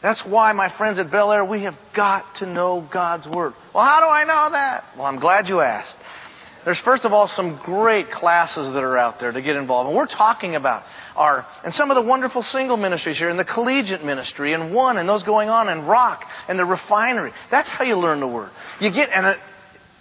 That's 0.02 0.22
why, 0.26 0.52
my 0.52 0.76
friends 0.76 0.98
at 0.98 1.10
Bel 1.10 1.32
Air, 1.32 1.44
we 1.44 1.62
have 1.62 1.74
got 1.96 2.24
to 2.40 2.46
know 2.46 2.86
God's 2.92 3.26
Word. 3.26 3.54
Well, 3.74 3.84
how 3.84 4.00
do 4.00 4.06
I 4.06 4.24
know 4.24 4.52
that? 4.52 4.84
Well, 4.96 5.06
I'm 5.06 5.18
glad 5.18 5.48
you 5.48 5.60
asked. 5.60 5.96
There's 6.64 6.80
first 6.82 7.04
of 7.04 7.12
all 7.12 7.28
some 7.28 7.60
great 7.62 8.10
classes 8.10 8.72
that 8.72 8.82
are 8.82 8.96
out 8.96 9.16
there 9.20 9.30
to 9.30 9.42
get 9.42 9.56
involved. 9.56 9.88
And 9.88 9.96
we're 9.96 10.06
talking 10.06 10.54
about 10.56 10.82
our, 11.14 11.46
and 11.62 11.74
some 11.74 11.90
of 11.90 12.02
the 12.02 12.08
wonderful 12.08 12.42
single 12.42 12.78
ministries 12.78 13.18
here, 13.18 13.28
and 13.28 13.38
the 13.38 13.44
collegiate 13.44 14.02
ministry, 14.02 14.54
and 14.54 14.74
one, 14.74 14.96
and 14.96 15.06
those 15.08 15.22
going 15.24 15.50
on, 15.50 15.68
and 15.68 15.86
rock, 15.86 16.22
and 16.48 16.58
the 16.58 16.64
refinery. 16.64 17.32
That's 17.50 17.70
how 17.70 17.84
you 17.84 17.96
learn 17.96 18.20
the 18.20 18.28
Word. 18.28 18.50
You 18.80 18.90
get, 18.90 19.10
and 19.14 19.26
it, 19.26 19.38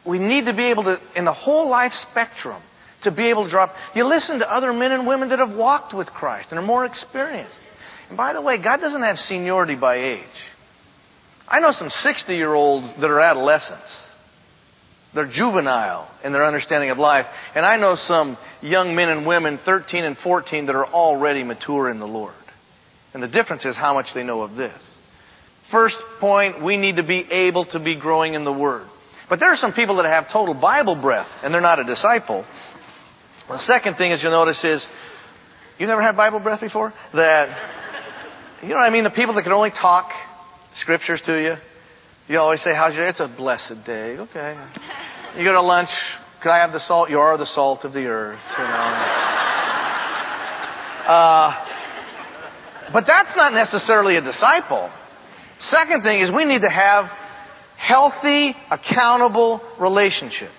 we 0.08 0.20
need 0.20 0.46
to 0.46 0.56
be 0.56 0.66
able 0.66 0.84
to, 0.84 1.00
in 1.16 1.26
the 1.26 1.34
whole 1.34 1.70
life 1.70 1.92
spectrum, 2.10 2.62
to 3.04 3.12
be 3.12 3.30
able 3.30 3.44
to 3.44 3.50
drop. 3.50 3.72
You 3.94 4.06
listen 4.06 4.40
to 4.40 4.50
other 4.50 4.72
men 4.72 4.94
and 4.94 5.06
women 5.06 5.30
that 5.30 5.40
have 5.40 5.56
walked 5.56 5.94
with 5.94 6.08
Christ 6.08 6.48
and 6.52 6.60
are 6.60 6.66
more 6.66 6.86
experienced. 6.86 7.58
And 8.08 8.16
by 8.16 8.32
the 8.32 8.42
way, 8.42 8.62
God 8.62 8.78
doesn't 8.78 9.02
have 9.02 9.18
seniority 9.18 9.76
by 9.76 9.98
age. 9.98 10.24
I 11.48 11.60
know 11.60 11.72
some 11.72 11.90
60 11.90 12.34
year 12.34 12.54
olds 12.54 12.88
that 13.02 13.10
are 13.10 13.20
adolescents. 13.20 13.94
They're 15.14 15.30
juvenile 15.32 16.10
in 16.24 16.34
their 16.34 16.46
understanding 16.46 16.90
of 16.90 16.98
life. 16.98 17.26
And 17.56 17.66
I 17.66 17.78
know 17.78 17.96
some 17.96 18.38
young 18.62 18.96
men 18.96 19.10
and 19.10 19.28
women, 19.28 19.60
13 19.64 20.04
and 20.04 20.18
14, 20.18 20.66
that 20.66 20.76
are 20.76 20.88
already 20.88 21.44
mature 21.44 21.90
in 21.90 22.00
the 22.00 22.08
Lord. 22.08 22.34
And 23.14 23.22
the 23.22 23.28
difference 23.28 23.64
is 23.66 23.76
how 23.76 23.94
much 23.94 24.08
they 24.16 24.24
know 24.24 24.42
of 24.42 24.56
this. 24.56 24.74
First 25.72 25.98
point, 26.20 26.64
we 26.64 26.78
need 26.78 26.96
to 26.96 27.04
be 27.04 27.20
able 27.32 27.66
to 27.68 27.80
be 27.80 28.00
growing 28.00 28.34
in 28.34 28.44
the 28.44 28.52
Word. 28.52 28.88
But 29.30 29.40
there 29.40 29.50
are 29.50 29.56
some 29.56 29.74
people 29.74 29.98
that 29.98 30.06
have 30.06 30.32
total 30.32 30.54
Bible 30.54 31.00
breath, 31.00 31.28
and 31.44 31.54
they're 31.54 31.62
not 31.62 31.80
a 31.80 31.84
disciple. 31.84 32.46
The 33.48 33.60
second 33.60 33.96
thing, 33.96 34.12
as 34.12 34.22
you'll 34.22 34.32
notice, 34.32 34.64
is 34.64 34.86
you 35.78 35.88
never 35.88 36.02
had 36.02 36.16
Bible 36.16 36.40
breath 36.40 36.62
before? 36.62 36.94
That 37.14 37.82
you 38.64 38.70
know 38.70 38.76
what 38.76 38.84
I 38.84 38.90
mean? 38.90 39.04
The 39.04 39.10
people 39.10 39.36
that 39.36 39.44
can 39.44 39.52
only 39.52 39.72
talk 39.72 40.10
scriptures 40.76 41.22
to 41.26 41.42
you. 41.42 41.56
You 42.28 42.40
always 42.40 42.62
say, 42.64 42.74
How's 42.74 42.96
your 42.96 43.04
day? 43.06 43.10
It's 43.10 43.20
a 43.20 43.28
blessed 43.28 43.86
day. 43.86 44.18
Okay. 44.18 44.58
You 45.38 45.44
go 45.44 45.54
to 45.54 45.62
lunch. 45.62 45.90
Can 46.42 46.52
I 46.52 46.58
have 46.58 46.72
the 46.72 46.80
salt? 46.80 47.10
You 47.10 47.20
are 47.20 47.38
the 47.38 47.46
salt 47.46 47.84
of 47.84 47.94
the 47.94 48.06
earth. 48.06 48.40
You 48.58 48.64
know. 48.64 48.70
Uh, 51.04 51.66
but 52.94 53.04
that's 53.06 53.36
not 53.36 53.54
necessarily 53.54 54.16
a 54.16 54.22
disciple. 54.22 54.90
Second 55.60 56.04
thing 56.04 56.22
is 56.22 56.32
we 56.32 56.46
need 56.46 56.62
to 56.62 56.70
have 56.70 57.06
healthy, 57.78 58.56
accountable 58.72 59.62
relationships. 59.80 60.52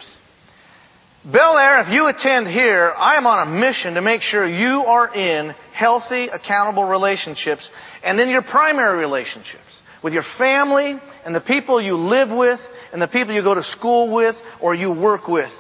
Bel 1.25 1.57
Air, 1.57 1.81
if 1.81 1.89
you 1.89 2.07
attend 2.09 2.49
here, 2.49 2.93
I 2.95 3.17
am 3.17 3.27
on 3.27 3.49
a 3.49 3.51
mission 3.51 3.95
to 3.95 4.03
make 4.03 4.21
sure 4.21 4.47
you 4.47 4.85
are 4.85 5.15
in 5.15 5.55
healthy, 5.73 6.29
accountable 6.29 6.85
relationships, 6.85 7.67
and 8.03 8.21
in 8.21 8.29
your 8.29 8.43
primary 8.43 8.99
relationships 8.99 9.63
with 10.05 10.13
your 10.13 10.23
family 10.37 10.99
and 11.25 11.35
the 11.35 11.41
people 11.41 11.81
you 11.81 11.97
live 11.97 12.29
with 12.29 12.61
and 12.93 13.01
the 13.01 13.09
people 13.09 13.35
you 13.35 13.43
go 13.43 13.55
to 13.55 13.63
school 13.63 14.15
with 14.15 14.37
or 14.61 14.75
you 14.75 14.93
work 14.93 15.27
with. 15.27 15.51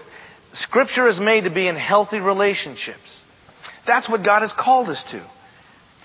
Scripture 0.52 1.08
is 1.08 1.18
made 1.18 1.44
to 1.44 1.50
be 1.50 1.66
in 1.66 1.74
healthy 1.74 2.18
relationships. 2.18 3.00
That's 3.86 4.08
what 4.08 4.22
God 4.22 4.42
has 4.42 4.52
called 4.56 4.90
us 4.90 5.02
to. 5.10 5.26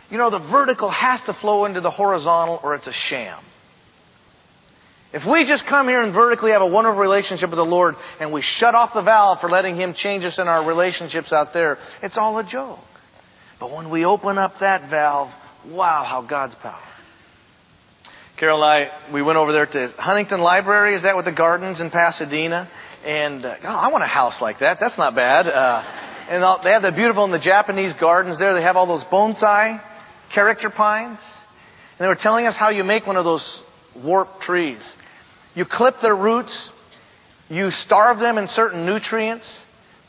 You 0.10 0.18
know, 0.18 0.32
the 0.32 0.40
vertical 0.52 0.90
has 0.90 1.22
to 1.26 1.34
flow 1.40 1.66
into 1.66 1.82
the 1.82 1.92
horizontal 1.92 2.62
or 2.64 2.76
it's 2.76 2.88
a 2.88 2.94
sham. 3.10 3.44
If 5.12 5.24
we 5.30 5.46
just 5.46 5.66
come 5.68 5.90
here 5.90 6.02
and 6.02 6.14
vertically 6.14 6.52
have 6.52 6.62
a 6.62 6.68
wonderful 6.68 7.00
relationship 7.00 7.50
with 7.50 7.58
the 7.58 7.64
Lord 7.64 7.96
and 8.22 8.32
we 8.32 8.42
shut 8.42 8.74
off 8.74 8.92
the 8.94 9.04
valve 9.04 9.40
for 9.42 9.50
letting 9.50 9.76
Him 9.76 9.94
change 9.96 10.24
us 10.24 10.40
in 10.40 10.48
our 10.48 10.66
relationships 10.66 11.34
out 11.34 11.50
there, 11.54 11.78
it's 12.02 12.18
all 12.18 12.40
a 12.40 12.50
joke. 12.50 12.80
But 13.60 13.72
when 13.76 13.92
we 13.92 14.06
open 14.06 14.38
up 14.38 14.54
that 14.62 14.90
valve, 14.90 15.30
wow, 15.68 16.06
how 16.08 16.26
God's 16.28 16.56
power. 16.56 16.89
Carol 18.40 18.64
and 18.64 18.88
I, 18.88 19.12
we 19.14 19.22
went 19.22 19.38
over 19.38 19.52
there 19.52 19.66
to 19.66 19.94
Huntington 19.98 20.40
Library. 20.40 20.96
Is 20.96 21.04
that 21.04 21.18
with 21.18 21.26
the 21.26 21.34
gardens 21.34 21.82
in 21.82 21.90
Pasadena? 21.92 22.70
And 23.06 23.44
uh, 23.44 23.56
oh, 23.64 23.68
I 23.68 23.92
want 23.92 24.06
a 24.06 24.08
house 24.08 24.38
like 24.40 24.60
that. 24.60 24.78
That's 24.80 24.98
not 24.98 25.14
bad. 25.14 25.46
Uh, 25.46 25.82
and 26.30 26.42
they 26.64 26.72
have 26.72 26.82
the 26.82 26.94
beautiful 26.96 27.26
in 27.26 27.32
the 27.32 27.40
Japanese 27.40 27.94
gardens 28.00 28.40
there. 28.40 28.54
They 28.54 28.62
have 28.62 28.78
all 28.78 28.88
those 28.88 29.04
bonsai 29.12 29.84
character 30.34 30.70
pines. 30.70 31.20
And 31.98 32.06
they 32.06 32.08
were 32.08 32.18
telling 32.18 32.46
us 32.46 32.56
how 32.58 32.70
you 32.70 32.86
make 32.86 33.06
one 33.06 33.18
of 33.18 33.26
those 33.26 33.62
warped 34.02 34.40
trees. 34.44 34.80
You 35.54 35.66
clip 35.70 35.96
their 36.02 36.16
roots. 36.16 36.70
You 37.50 37.72
starve 37.72 38.20
them 38.20 38.38
in 38.38 38.48
certain 38.48 38.86
nutrients. 38.86 39.46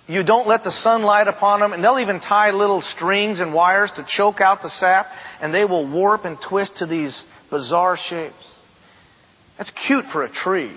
You 0.06 0.22
don't 0.22 0.46
let 0.46 0.62
the 0.62 0.72
sunlight 0.72 1.26
upon 1.26 1.60
them, 1.60 1.72
and 1.72 1.82
they'll 1.82 1.98
even 1.98 2.20
tie 2.20 2.50
little 2.50 2.80
strings 2.80 3.40
and 3.40 3.52
wires 3.52 3.90
to 3.96 4.06
choke 4.08 4.40
out 4.40 4.62
the 4.62 4.70
sap, 4.70 5.06
and 5.40 5.52
they 5.52 5.64
will 5.64 5.90
warp 5.90 6.24
and 6.24 6.36
twist 6.48 6.72
to 6.78 6.86
these 6.86 7.24
bizarre 7.50 7.96
shapes. 7.96 8.34
That's 9.58 9.72
cute 9.86 10.04
for 10.12 10.24
a 10.24 10.32
tree. 10.32 10.76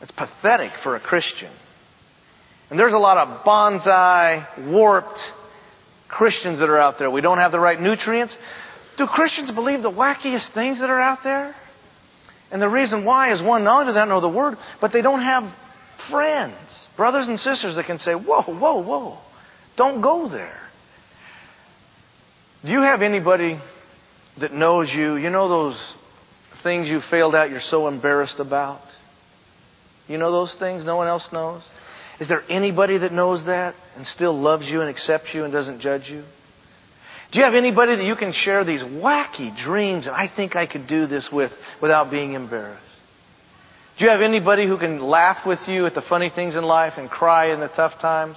That's 0.00 0.12
pathetic 0.12 0.70
for 0.82 0.96
a 0.96 1.00
Christian. 1.00 1.52
And 2.70 2.78
there's 2.78 2.92
a 2.92 2.98
lot 2.98 3.18
of 3.18 3.44
bonsai, 3.44 4.72
warped 4.72 5.18
Christians 6.08 6.58
that 6.58 6.68
are 6.68 6.78
out 6.78 6.96
there. 6.98 7.10
We 7.10 7.20
don't 7.20 7.38
have 7.38 7.52
the 7.52 7.60
right 7.60 7.80
nutrients. 7.80 8.36
Do 8.98 9.06
Christians 9.06 9.50
believe 9.50 9.82
the 9.82 9.90
wackiest 9.90 10.54
things 10.54 10.80
that 10.80 10.90
are 10.90 11.00
out 11.00 11.18
there? 11.22 11.54
And 12.50 12.62
the 12.62 12.68
reason 12.68 13.04
why 13.04 13.34
is 13.34 13.42
one, 13.42 13.64
not 13.64 13.80
only 13.80 13.90
do 13.90 13.94
they 13.94 14.00
not 14.00 14.08
know 14.08 14.20
the 14.20 14.28
Word, 14.28 14.56
but 14.80 14.92
they 14.92 15.02
don't 15.02 15.22
have 15.22 15.52
friends, 16.10 16.56
brothers 16.96 17.28
and 17.28 17.38
sisters 17.38 17.74
that 17.76 17.86
can 17.86 17.98
say, 17.98 18.14
whoa, 18.14 18.42
whoa, 18.42 18.82
whoa, 18.82 19.18
don't 19.76 20.00
go 20.00 20.28
there. 20.28 20.60
Do 22.64 22.70
you 22.70 22.82
have 22.82 23.02
anybody 23.02 23.58
that 24.40 24.52
knows 24.52 24.92
you? 24.94 25.16
You 25.16 25.30
know 25.30 25.48
those 25.48 25.94
things 26.62 26.88
you 26.88 27.00
failed 27.10 27.34
at 27.34 27.50
you're 27.50 27.60
so 27.60 27.88
embarrassed 27.88 28.38
about? 28.38 28.82
You 30.08 30.18
know 30.18 30.30
those 30.30 30.54
things 30.58 30.84
no 30.84 30.96
one 30.96 31.08
else 31.08 31.28
knows? 31.32 31.62
Is 32.20 32.28
there 32.28 32.42
anybody 32.48 32.98
that 32.98 33.12
knows 33.12 33.44
that 33.46 33.74
and 33.96 34.06
still 34.06 34.38
loves 34.38 34.66
you 34.66 34.80
and 34.80 34.88
accepts 34.88 35.34
you 35.34 35.44
and 35.44 35.52
doesn't 35.52 35.80
judge 35.80 36.08
you? 36.08 36.22
Do 37.32 37.38
you 37.40 37.44
have 37.44 37.54
anybody 37.54 37.96
that 37.96 38.04
you 38.04 38.14
can 38.14 38.32
share 38.32 38.64
these 38.64 38.82
wacky 38.82 39.54
dreams 39.64 40.06
and 40.06 40.14
I 40.14 40.30
think 40.34 40.56
I 40.56 40.66
could 40.66 40.86
do 40.86 41.06
this 41.06 41.28
with 41.32 41.50
without 41.82 42.10
being 42.10 42.34
embarrassed? 42.34 42.82
Do 43.98 44.04
you 44.04 44.10
have 44.10 44.20
anybody 44.20 44.66
who 44.66 44.78
can 44.78 45.00
laugh 45.00 45.46
with 45.46 45.58
you 45.66 45.86
at 45.86 45.94
the 45.94 46.02
funny 46.02 46.30
things 46.34 46.54
in 46.54 46.64
life 46.64 46.94
and 46.96 47.10
cry 47.10 47.52
in 47.52 47.60
the 47.60 47.68
tough 47.68 48.00
times? 48.00 48.36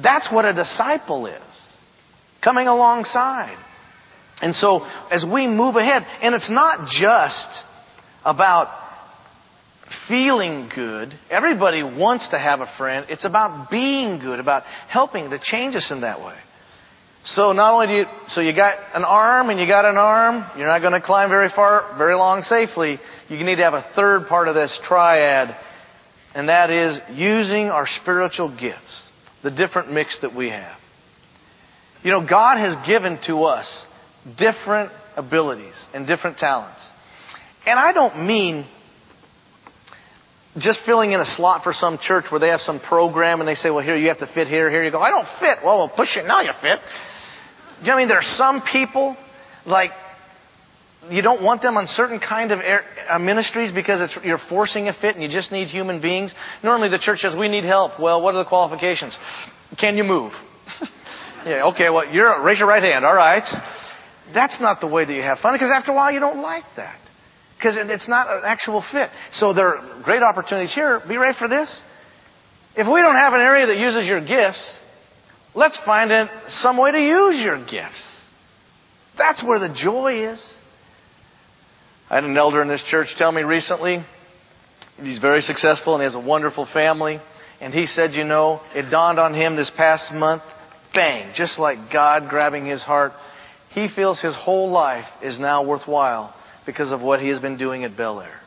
That's 0.00 0.30
what 0.32 0.44
a 0.44 0.54
disciple 0.54 1.26
is. 1.26 1.42
Coming 2.42 2.68
alongside. 2.68 3.58
And 4.40 4.54
so, 4.54 4.84
as 5.10 5.24
we 5.24 5.46
move 5.46 5.76
ahead, 5.76 6.04
and 6.22 6.34
it's 6.34 6.50
not 6.50 6.88
just 6.88 7.48
about 8.24 8.68
feeling 10.08 10.68
good. 10.74 11.14
Everybody 11.30 11.82
wants 11.82 12.28
to 12.30 12.38
have 12.38 12.60
a 12.60 12.70
friend. 12.76 13.06
It's 13.08 13.24
about 13.24 13.70
being 13.70 14.18
good, 14.18 14.40
about 14.40 14.64
helping 14.88 15.30
to 15.30 15.38
change 15.42 15.74
us 15.74 15.90
in 15.90 16.00
that 16.00 16.20
way. 16.20 16.36
So 17.24 17.52
not 17.52 17.74
only 17.74 17.86
do 17.88 17.92
you, 17.94 18.04
so 18.28 18.40
you 18.40 18.54
got 18.54 18.78
an 18.94 19.04
arm 19.04 19.50
and 19.50 19.58
you 19.58 19.66
got 19.66 19.84
an 19.84 19.96
arm, 19.96 20.44
you're 20.56 20.68
not 20.68 20.80
going 20.80 20.92
to 20.92 21.04
climb 21.04 21.28
very 21.28 21.48
far, 21.54 21.96
very 21.98 22.14
long 22.14 22.42
safely. 22.42 22.98
You 23.28 23.44
need 23.44 23.56
to 23.56 23.64
have 23.64 23.74
a 23.74 23.86
third 23.96 24.28
part 24.28 24.46
of 24.46 24.54
this 24.54 24.78
triad, 24.86 25.56
and 26.34 26.48
that 26.48 26.70
is 26.70 26.98
using 27.12 27.68
our 27.68 27.86
spiritual 28.00 28.56
gifts, 28.56 29.02
the 29.42 29.50
different 29.50 29.92
mix 29.92 30.16
that 30.22 30.36
we 30.36 30.50
have. 30.50 30.76
You 32.04 32.12
know, 32.12 32.24
God 32.28 32.58
has 32.58 32.86
given 32.86 33.18
to 33.26 33.44
us 33.44 33.66
different 34.38 34.92
abilities 35.16 35.74
and 35.94 36.06
different 36.06 36.38
talents. 36.38 36.80
And 37.64 37.78
I 37.78 37.92
don't 37.92 38.26
mean 38.26 38.66
just 40.58 40.80
filling 40.86 41.12
in 41.12 41.20
a 41.20 41.26
slot 41.26 41.62
for 41.62 41.72
some 41.72 41.98
church 42.00 42.26
where 42.30 42.40
they 42.40 42.48
have 42.48 42.60
some 42.60 42.80
program 42.80 43.40
and 43.40 43.48
they 43.48 43.54
say, 43.54 43.70
well, 43.70 43.84
here 43.84 43.96
you 43.96 44.08
have 44.08 44.18
to 44.18 44.26
fit 44.26 44.48
here, 44.48 44.70
here 44.70 44.82
you 44.82 44.90
go. 44.90 45.00
I 45.00 45.10
don't 45.10 45.28
fit. 45.38 45.58
Well, 45.64 45.78
we'll 45.78 45.96
push 45.96 46.16
it. 46.16 46.26
Now 46.26 46.40
you 46.40 46.50
fit. 46.60 46.78
You 47.80 47.88
know 47.88 47.94
I 47.94 47.96
mean 47.98 48.08
there 48.08 48.18
are 48.18 48.36
some 48.36 48.62
people 48.72 49.16
like 49.66 49.90
you 51.10 51.22
don't 51.22 51.42
want 51.42 51.62
them 51.62 51.76
on 51.76 51.86
certain 51.86 52.18
kind 52.18 52.50
of 52.50 52.60
air, 52.60 52.82
uh, 53.08 53.18
ministries 53.18 53.70
because 53.70 54.16
you're 54.24 54.40
forcing 54.48 54.88
a 54.88 54.94
fit 54.94 55.14
and 55.14 55.22
you 55.22 55.28
just 55.28 55.52
need 55.52 55.68
human 55.68 56.00
beings. 56.00 56.34
Normally 56.62 56.88
the 56.88 56.98
church 56.98 57.20
says 57.20 57.34
we 57.38 57.48
need 57.48 57.64
help. 57.64 58.00
Well, 58.00 58.22
what 58.22 58.34
are 58.34 58.42
the 58.42 58.48
qualifications? 58.48 59.16
Can 59.78 59.96
you 59.96 60.04
move? 60.04 60.32
yeah, 61.46 61.66
okay. 61.66 61.90
Well, 61.90 62.10
you're 62.10 62.42
raise 62.42 62.58
your 62.58 62.68
right 62.68 62.82
hand. 62.82 63.04
All 63.04 63.14
right. 63.14 63.44
That's 64.34 64.60
not 64.60 64.80
the 64.80 64.86
way 64.86 65.04
that 65.04 65.12
you 65.12 65.22
have 65.22 65.38
fun 65.38 65.54
because 65.54 65.70
after 65.74 65.92
a 65.92 65.94
while 65.94 66.12
you 66.12 66.20
don't 66.20 66.42
like 66.42 66.64
that 66.76 66.98
because 67.56 67.76
it's 67.78 68.08
not 68.08 68.30
an 68.30 68.42
actual 68.44 68.84
fit. 68.92 69.08
So 69.34 69.52
there 69.52 69.76
are 69.76 70.02
great 70.04 70.22
opportunities 70.22 70.74
here. 70.74 71.00
Be 71.08 71.16
ready 71.16 71.36
for 71.38 71.48
this. 71.48 71.80
If 72.76 72.86
we 72.86 73.00
don't 73.00 73.14
have 73.14 73.32
an 73.32 73.40
area 73.40 73.66
that 73.66 73.78
uses 73.78 74.06
your 74.06 74.20
gifts, 74.20 74.78
let's 75.54 75.78
find 75.86 76.10
some 76.48 76.76
way 76.76 76.92
to 76.92 76.98
use 77.00 77.42
your 77.42 77.58
gifts. 77.64 78.02
That's 79.16 79.42
where 79.42 79.58
the 79.58 79.74
joy 79.74 80.32
is. 80.32 80.44
I 82.10 82.16
had 82.16 82.24
an 82.24 82.36
elder 82.36 82.62
in 82.62 82.68
this 82.68 82.84
church 82.90 83.08
tell 83.16 83.32
me 83.32 83.42
recently, 83.42 84.04
he's 85.00 85.18
very 85.18 85.40
successful 85.40 85.94
and 85.94 86.02
he 86.02 86.04
has 86.04 86.14
a 86.14 86.20
wonderful 86.20 86.68
family. 86.72 87.18
And 87.60 87.72
he 87.72 87.86
said, 87.86 88.12
you 88.12 88.24
know, 88.24 88.60
it 88.74 88.90
dawned 88.90 89.18
on 89.18 89.32
him 89.32 89.56
this 89.56 89.70
past 89.76 90.12
month, 90.12 90.42
bang, 90.92 91.32
just 91.34 91.58
like 91.58 91.90
God 91.90 92.28
grabbing 92.28 92.66
his 92.66 92.82
heart. 92.82 93.12
He 93.76 93.88
feels 93.94 94.18
his 94.22 94.34
whole 94.34 94.70
life 94.70 95.04
is 95.22 95.38
now 95.38 95.62
worthwhile 95.62 96.34
because 96.64 96.92
of 96.92 97.02
what 97.02 97.20
he 97.20 97.28
has 97.28 97.40
been 97.40 97.58
doing 97.58 97.84
at 97.84 97.94
Bel 97.94 98.22
Air. 98.22 98.40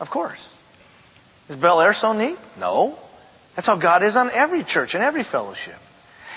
Of 0.00 0.08
course. 0.12 0.44
Is 1.48 1.54
Bel 1.54 1.80
Air 1.80 1.94
so 1.94 2.12
neat? 2.12 2.36
No. 2.58 2.98
That's 3.54 3.68
how 3.68 3.80
God 3.80 4.02
is 4.02 4.16
on 4.16 4.32
every 4.32 4.64
church 4.64 4.94
and 4.94 5.02
every 5.04 5.22
fellowship. 5.22 5.76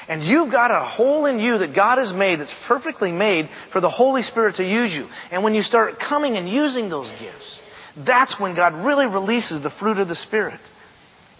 And 0.07 0.23
you've 0.23 0.51
got 0.51 0.69
a 0.69 0.85
hole 0.87 1.25
in 1.25 1.39
you 1.39 1.57
that 1.57 1.75
God 1.75 1.97
has 1.97 2.13
made 2.13 2.39
that's 2.39 2.53
perfectly 2.67 3.11
made 3.11 3.49
for 3.73 3.81
the 3.81 3.89
Holy 3.89 4.21
Spirit 4.21 4.57
to 4.57 4.63
use 4.63 4.93
you. 4.93 5.07
And 5.31 5.43
when 5.43 5.55
you 5.55 5.63
start 5.63 5.95
coming 5.97 6.35
and 6.35 6.47
using 6.47 6.89
those 6.89 7.09
gifts, 7.19 7.59
that's 8.05 8.35
when 8.39 8.55
God 8.55 8.85
really 8.85 9.07
releases 9.07 9.63
the 9.63 9.71
fruit 9.79 9.97
of 9.97 10.07
the 10.07 10.15
Spirit. 10.15 10.59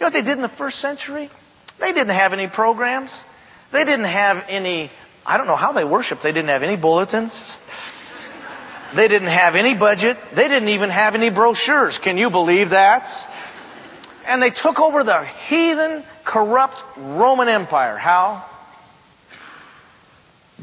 know 0.00 0.06
what 0.06 0.14
they 0.14 0.24
did 0.24 0.36
in 0.36 0.42
the 0.42 0.50
first 0.58 0.78
century? 0.78 1.30
They 1.78 1.92
didn't 1.92 2.16
have 2.16 2.32
any 2.32 2.48
programs. 2.52 3.12
They 3.72 3.84
didn't 3.84 4.10
have 4.10 4.38
any, 4.48 4.90
I 5.24 5.36
don't 5.36 5.46
know 5.46 5.56
how 5.56 5.72
they 5.72 5.84
worshiped. 5.84 6.22
They 6.22 6.32
didn't 6.32 6.48
have 6.48 6.62
any 6.62 6.76
bulletins. 6.76 7.32
They 8.96 9.06
didn't 9.06 9.28
have 9.28 9.54
any 9.54 9.76
budget. 9.78 10.16
They 10.34 10.48
didn't 10.48 10.68
even 10.70 10.90
have 10.90 11.14
any 11.14 11.30
brochures. 11.30 11.98
Can 12.02 12.16
you 12.16 12.30
believe 12.30 12.70
that? 12.70 13.06
And 14.26 14.42
they 14.42 14.50
took 14.50 14.78
over 14.78 15.04
the 15.04 15.24
heathen, 15.48 16.04
corrupt 16.26 16.76
Roman 16.96 17.48
Empire. 17.48 17.96
How? 17.96 18.46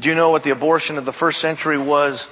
Do 0.00 0.08
you 0.08 0.14
know 0.14 0.30
what 0.30 0.44
the 0.44 0.50
abortion 0.50 0.96
of 0.96 1.04
the 1.04 1.12
first 1.12 1.38
century 1.38 1.78
was? 1.78 2.24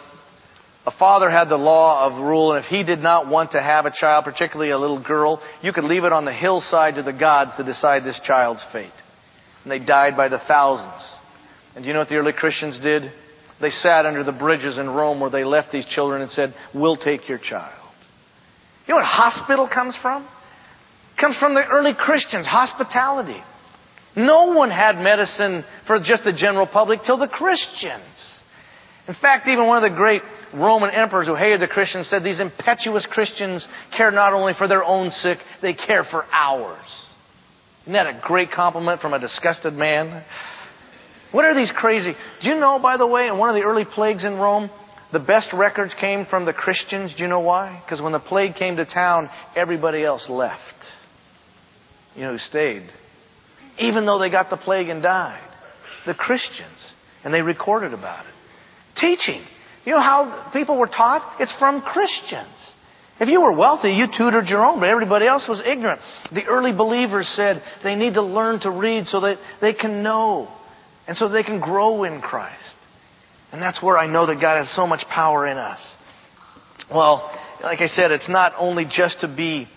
A 0.86 0.92
father 0.92 1.28
had 1.28 1.48
the 1.48 1.56
law 1.56 2.06
of 2.06 2.22
rule, 2.22 2.52
and 2.52 2.64
if 2.64 2.70
he 2.70 2.84
did 2.84 3.00
not 3.00 3.28
want 3.28 3.52
to 3.52 3.60
have 3.60 3.86
a 3.86 3.90
child, 3.90 4.24
particularly 4.24 4.70
a 4.70 4.78
little 4.78 5.02
girl, 5.02 5.42
you 5.60 5.72
could 5.72 5.82
leave 5.82 6.04
it 6.04 6.12
on 6.12 6.24
the 6.24 6.32
hillside 6.32 6.94
to 6.94 7.02
the 7.02 7.12
gods 7.12 7.50
to 7.56 7.64
decide 7.64 8.04
this 8.04 8.20
child's 8.24 8.64
fate. 8.72 8.92
And 9.64 9.72
they 9.72 9.80
died 9.80 10.16
by 10.16 10.28
the 10.28 10.38
thousands. 10.46 11.02
And 11.76 11.84
do 11.84 11.88
you 11.88 11.92
know 11.92 12.00
what 12.00 12.08
the 12.08 12.16
early 12.16 12.32
Christians 12.32 12.80
did? 12.80 13.12
They 13.60 13.70
sat 13.70 14.06
under 14.06 14.24
the 14.24 14.32
bridges 14.32 14.78
in 14.78 14.88
Rome 14.88 15.20
where 15.20 15.30
they 15.30 15.44
left 15.44 15.70
these 15.72 15.86
children 15.86 16.22
and 16.22 16.30
said, 16.30 16.54
We'll 16.74 16.96
take 16.96 17.28
your 17.28 17.38
child. 17.38 17.72
You 18.86 18.94
know 18.94 18.96
what 18.96 19.04
hospital 19.04 19.68
comes 19.72 19.94
from? 20.00 20.22
It 20.22 21.20
comes 21.20 21.36
from 21.36 21.54
the 21.54 21.66
early 21.66 21.92
Christians, 21.94 22.46
hospitality. 22.46 23.42
No 24.16 24.52
one 24.52 24.70
had 24.70 24.96
medicine 24.96 25.64
for 25.86 25.98
just 25.98 26.24
the 26.24 26.32
general 26.32 26.66
public 26.66 27.00
till 27.04 27.18
the 27.18 27.28
Christians. 27.28 28.40
In 29.06 29.14
fact, 29.20 29.46
even 29.46 29.66
one 29.66 29.82
of 29.82 29.90
the 29.90 29.96
great 29.96 30.22
Roman 30.54 30.90
emperors 30.90 31.26
who 31.26 31.34
hated 31.34 31.60
the 31.60 31.68
Christians 31.68 32.08
said 32.08 32.24
these 32.24 32.40
impetuous 32.40 33.06
Christians 33.10 33.66
care 33.94 34.10
not 34.10 34.32
only 34.32 34.54
for 34.56 34.66
their 34.66 34.82
own 34.82 35.10
sick, 35.10 35.38
they 35.60 35.74
care 35.74 36.04
for 36.04 36.24
ours. 36.32 36.84
Isn't 37.82 37.92
that 37.92 38.06
a 38.06 38.20
great 38.26 38.50
compliment 38.50 39.02
from 39.02 39.12
a 39.12 39.18
disgusted 39.18 39.74
man? 39.74 40.24
What 41.36 41.44
are 41.44 41.54
these 41.54 41.70
crazy? 41.70 42.14
Do 42.40 42.48
you 42.48 42.54
know, 42.54 42.78
by 42.78 42.96
the 42.96 43.06
way, 43.06 43.26
in 43.26 43.36
one 43.36 43.50
of 43.50 43.54
the 43.54 43.60
early 43.60 43.84
plagues 43.84 44.24
in 44.24 44.36
Rome, 44.36 44.70
the 45.12 45.18
best 45.18 45.52
records 45.52 45.92
came 46.00 46.24
from 46.24 46.46
the 46.46 46.54
Christians. 46.54 47.14
Do 47.14 47.24
you 47.24 47.28
know 47.28 47.40
why? 47.40 47.82
Because 47.84 48.00
when 48.00 48.12
the 48.12 48.20
plague 48.20 48.54
came 48.54 48.76
to 48.76 48.86
town, 48.86 49.28
everybody 49.54 50.02
else 50.02 50.30
left. 50.30 50.56
You 52.14 52.22
know 52.22 52.32
who 52.32 52.38
stayed? 52.38 52.90
Even 53.78 54.06
though 54.06 54.18
they 54.18 54.30
got 54.30 54.48
the 54.48 54.56
plague 54.56 54.88
and 54.88 55.02
died. 55.02 55.46
The 56.06 56.14
Christians. 56.14 56.78
And 57.22 57.34
they 57.34 57.42
recorded 57.42 57.92
about 57.92 58.24
it. 58.24 58.32
Teaching. 58.98 59.44
You 59.84 59.92
know 59.92 60.00
how 60.00 60.48
people 60.54 60.78
were 60.78 60.86
taught? 60.86 61.38
It's 61.38 61.54
from 61.58 61.82
Christians. 61.82 62.48
If 63.20 63.28
you 63.28 63.42
were 63.42 63.54
wealthy, 63.54 63.90
you 63.90 64.06
tutored 64.06 64.46
your 64.46 64.64
own, 64.64 64.80
but 64.80 64.88
everybody 64.88 65.26
else 65.26 65.44
was 65.46 65.60
ignorant. 65.66 66.00
The 66.32 66.46
early 66.46 66.72
believers 66.72 67.30
said 67.36 67.62
they 67.84 67.94
need 67.94 68.14
to 68.14 68.22
learn 68.22 68.60
to 68.60 68.70
read 68.70 69.06
so 69.08 69.20
that 69.20 69.36
they 69.60 69.74
can 69.74 70.02
know 70.02 70.48
and 71.06 71.16
so 71.16 71.28
they 71.28 71.42
can 71.42 71.60
grow 71.60 72.04
in 72.04 72.20
Christ. 72.20 72.62
And 73.52 73.62
that's 73.62 73.82
where 73.82 73.96
I 73.96 74.06
know 74.06 74.26
that 74.26 74.40
God 74.40 74.56
has 74.56 74.74
so 74.74 74.86
much 74.86 75.04
power 75.08 75.46
in 75.46 75.56
us. 75.56 75.80
Well, 76.92 77.30
like 77.62 77.80
I 77.80 77.86
said, 77.86 78.10
it's 78.10 78.28
not 78.28 78.52
only 78.58 78.84
just 78.90 79.20
to 79.20 79.28
be 79.28 79.68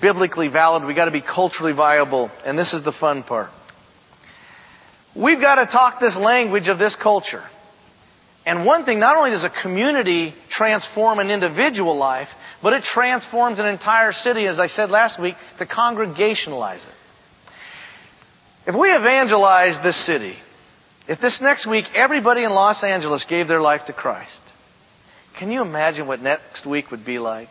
biblically 0.00 0.48
valid, 0.48 0.84
we've 0.84 0.96
got 0.96 1.06
to 1.06 1.10
be 1.10 1.22
culturally 1.22 1.72
viable, 1.72 2.30
and 2.44 2.58
this 2.58 2.72
is 2.72 2.84
the 2.84 2.92
fun 2.92 3.22
part. 3.22 3.50
We've 5.16 5.40
got 5.40 5.56
to 5.56 5.66
talk 5.66 6.00
this 6.00 6.16
language 6.16 6.68
of 6.68 6.78
this 6.78 6.96
culture. 7.00 7.44
And 8.46 8.66
one 8.66 8.84
thing, 8.84 9.00
not 9.00 9.16
only 9.16 9.30
does 9.30 9.44
a 9.44 9.62
community 9.62 10.34
transform 10.50 11.18
an 11.18 11.30
individual 11.30 11.96
life, 11.96 12.28
but 12.62 12.72
it 12.72 12.82
transforms 12.82 13.58
an 13.58 13.66
entire 13.66 14.12
city, 14.12 14.46
as 14.46 14.58
I 14.58 14.66
said 14.66 14.90
last 14.90 15.20
week, 15.20 15.34
to 15.58 15.66
congregationalize 15.66 16.82
it. 16.82 16.94
If 18.66 18.74
we 18.78 18.90
evangelize 18.90 19.82
this 19.82 20.04
city, 20.04 20.34
if 21.06 21.20
this 21.20 21.38
next 21.42 21.68
week 21.68 21.84
everybody 21.94 22.44
in 22.44 22.50
Los 22.50 22.82
Angeles 22.82 23.24
gave 23.28 23.48
their 23.48 23.60
life 23.60 23.82
to 23.86 23.92
Christ, 23.92 24.30
can 25.38 25.50
you 25.50 25.62
imagine 25.62 26.06
what 26.06 26.20
next 26.20 26.66
week 26.66 26.90
would 26.90 27.04
be 27.04 27.18
like? 27.18 27.48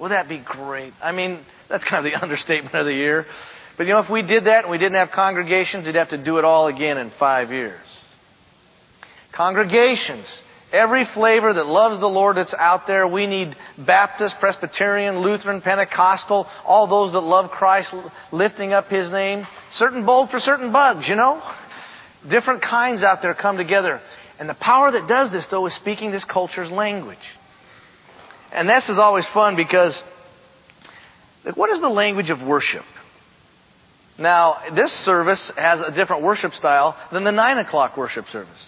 Would 0.00 0.10
that 0.10 0.28
be 0.28 0.42
great? 0.44 0.92
I 1.02 1.12
mean, 1.12 1.44
that's 1.68 1.84
kind 1.84 2.06
of 2.06 2.12
the 2.12 2.18
understatement 2.22 2.74
of 2.74 2.86
the 2.86 2.94
year. 2.94 3.26
But 3.76 3.86
you 3.86 3.92
know, 3.92 4.00
if 4.00 4.10
we 4.10 4.22
did 4.22 4.44
that 4.44 4.64
and 4.64 4.70
we 4.70 4.78
didn't 4.78 4.94
have 4.94 5.10
congregations, 5.14 5.86
we'd 5.86 5.94
have 5.94 6.10
to 6.10 6.22
do 6.22 6.38
it 6.38 6.44
all 6.44 6.66
again 6.68 6.98
in 6.98 7.10
five 7.18 7.50
years. 7.50 7.80
Congregations. 9.36 10.26
Every 10.72 11.04
flavor 11.14 11.52
that 11.52 11.66
loves 11.66 11.98
the 11.98 12.06
Lord 12.06 12.36
that's 12.36 12.54
out 12.56 12.82
there. 12.86 13.08
We 13.08 13.26
need 13.26 13.56
Baptist, 13.84 14.36
Presbyterian, 14.38 15.18
Lutheran, 15.18 15.60
Pentecostal, 15.60 16.46
all 16.64 16.86
those 16.86 17.12
that 17.12 17.20
love 17.20 17.50
Christ 17.50 17.92
lifting 18.32 18.72
up 18.72 18.86
His 18.86 19.10
name. 19.10 19.44
Certain 19.72 20.06
bold 20.06 20.30
for 20.30 20.38
certain 20.38 20.72
bugs, 20.72 21.08
you 21.08 21.16
know? 21.16 21.42
Different 22.28 22.62
kinds 22.62 23.02
out 23.02 23.20
there 23.22 23.34
come 23.34 23.56
together. 23.56 24.00
And 24.38 24.48
the 24.48 24.54
power 24.54 24.90
that 24.90 25.08
does 25.08 25.30
this, 25.30 25.46
though, 25.50 25.66
is 25.66 25.74
speaking 25.76 26.10
this 26.10 26.24
culture's 26.24 26.70
language. 26.70 27.18
And 28.52 28.68
this 28.68 28.88
is 28.88 28.98
always 28.98 29.24
fun 29.32 29.56
because 29.56 30.00
what 31.54 31.70
is 31.70 31.80
the 31.80 31.88
language 31.88 32.30
of 32.30 32.46
worship? 32.46 32.84
Now, 34.18 34.56
this 34.74 34.90
service 35.04 35.50
has 35.56 35.80
a 35.80 35.94
different 35.94 36.22
worship 36.22 36.52
style 36.52 36.96
than 37.10 37.24
the 37.24 37.32
9 37.32 37.58
o'clock 37.58 37.96
worship 37.96 38.26
service. 38.26 38.66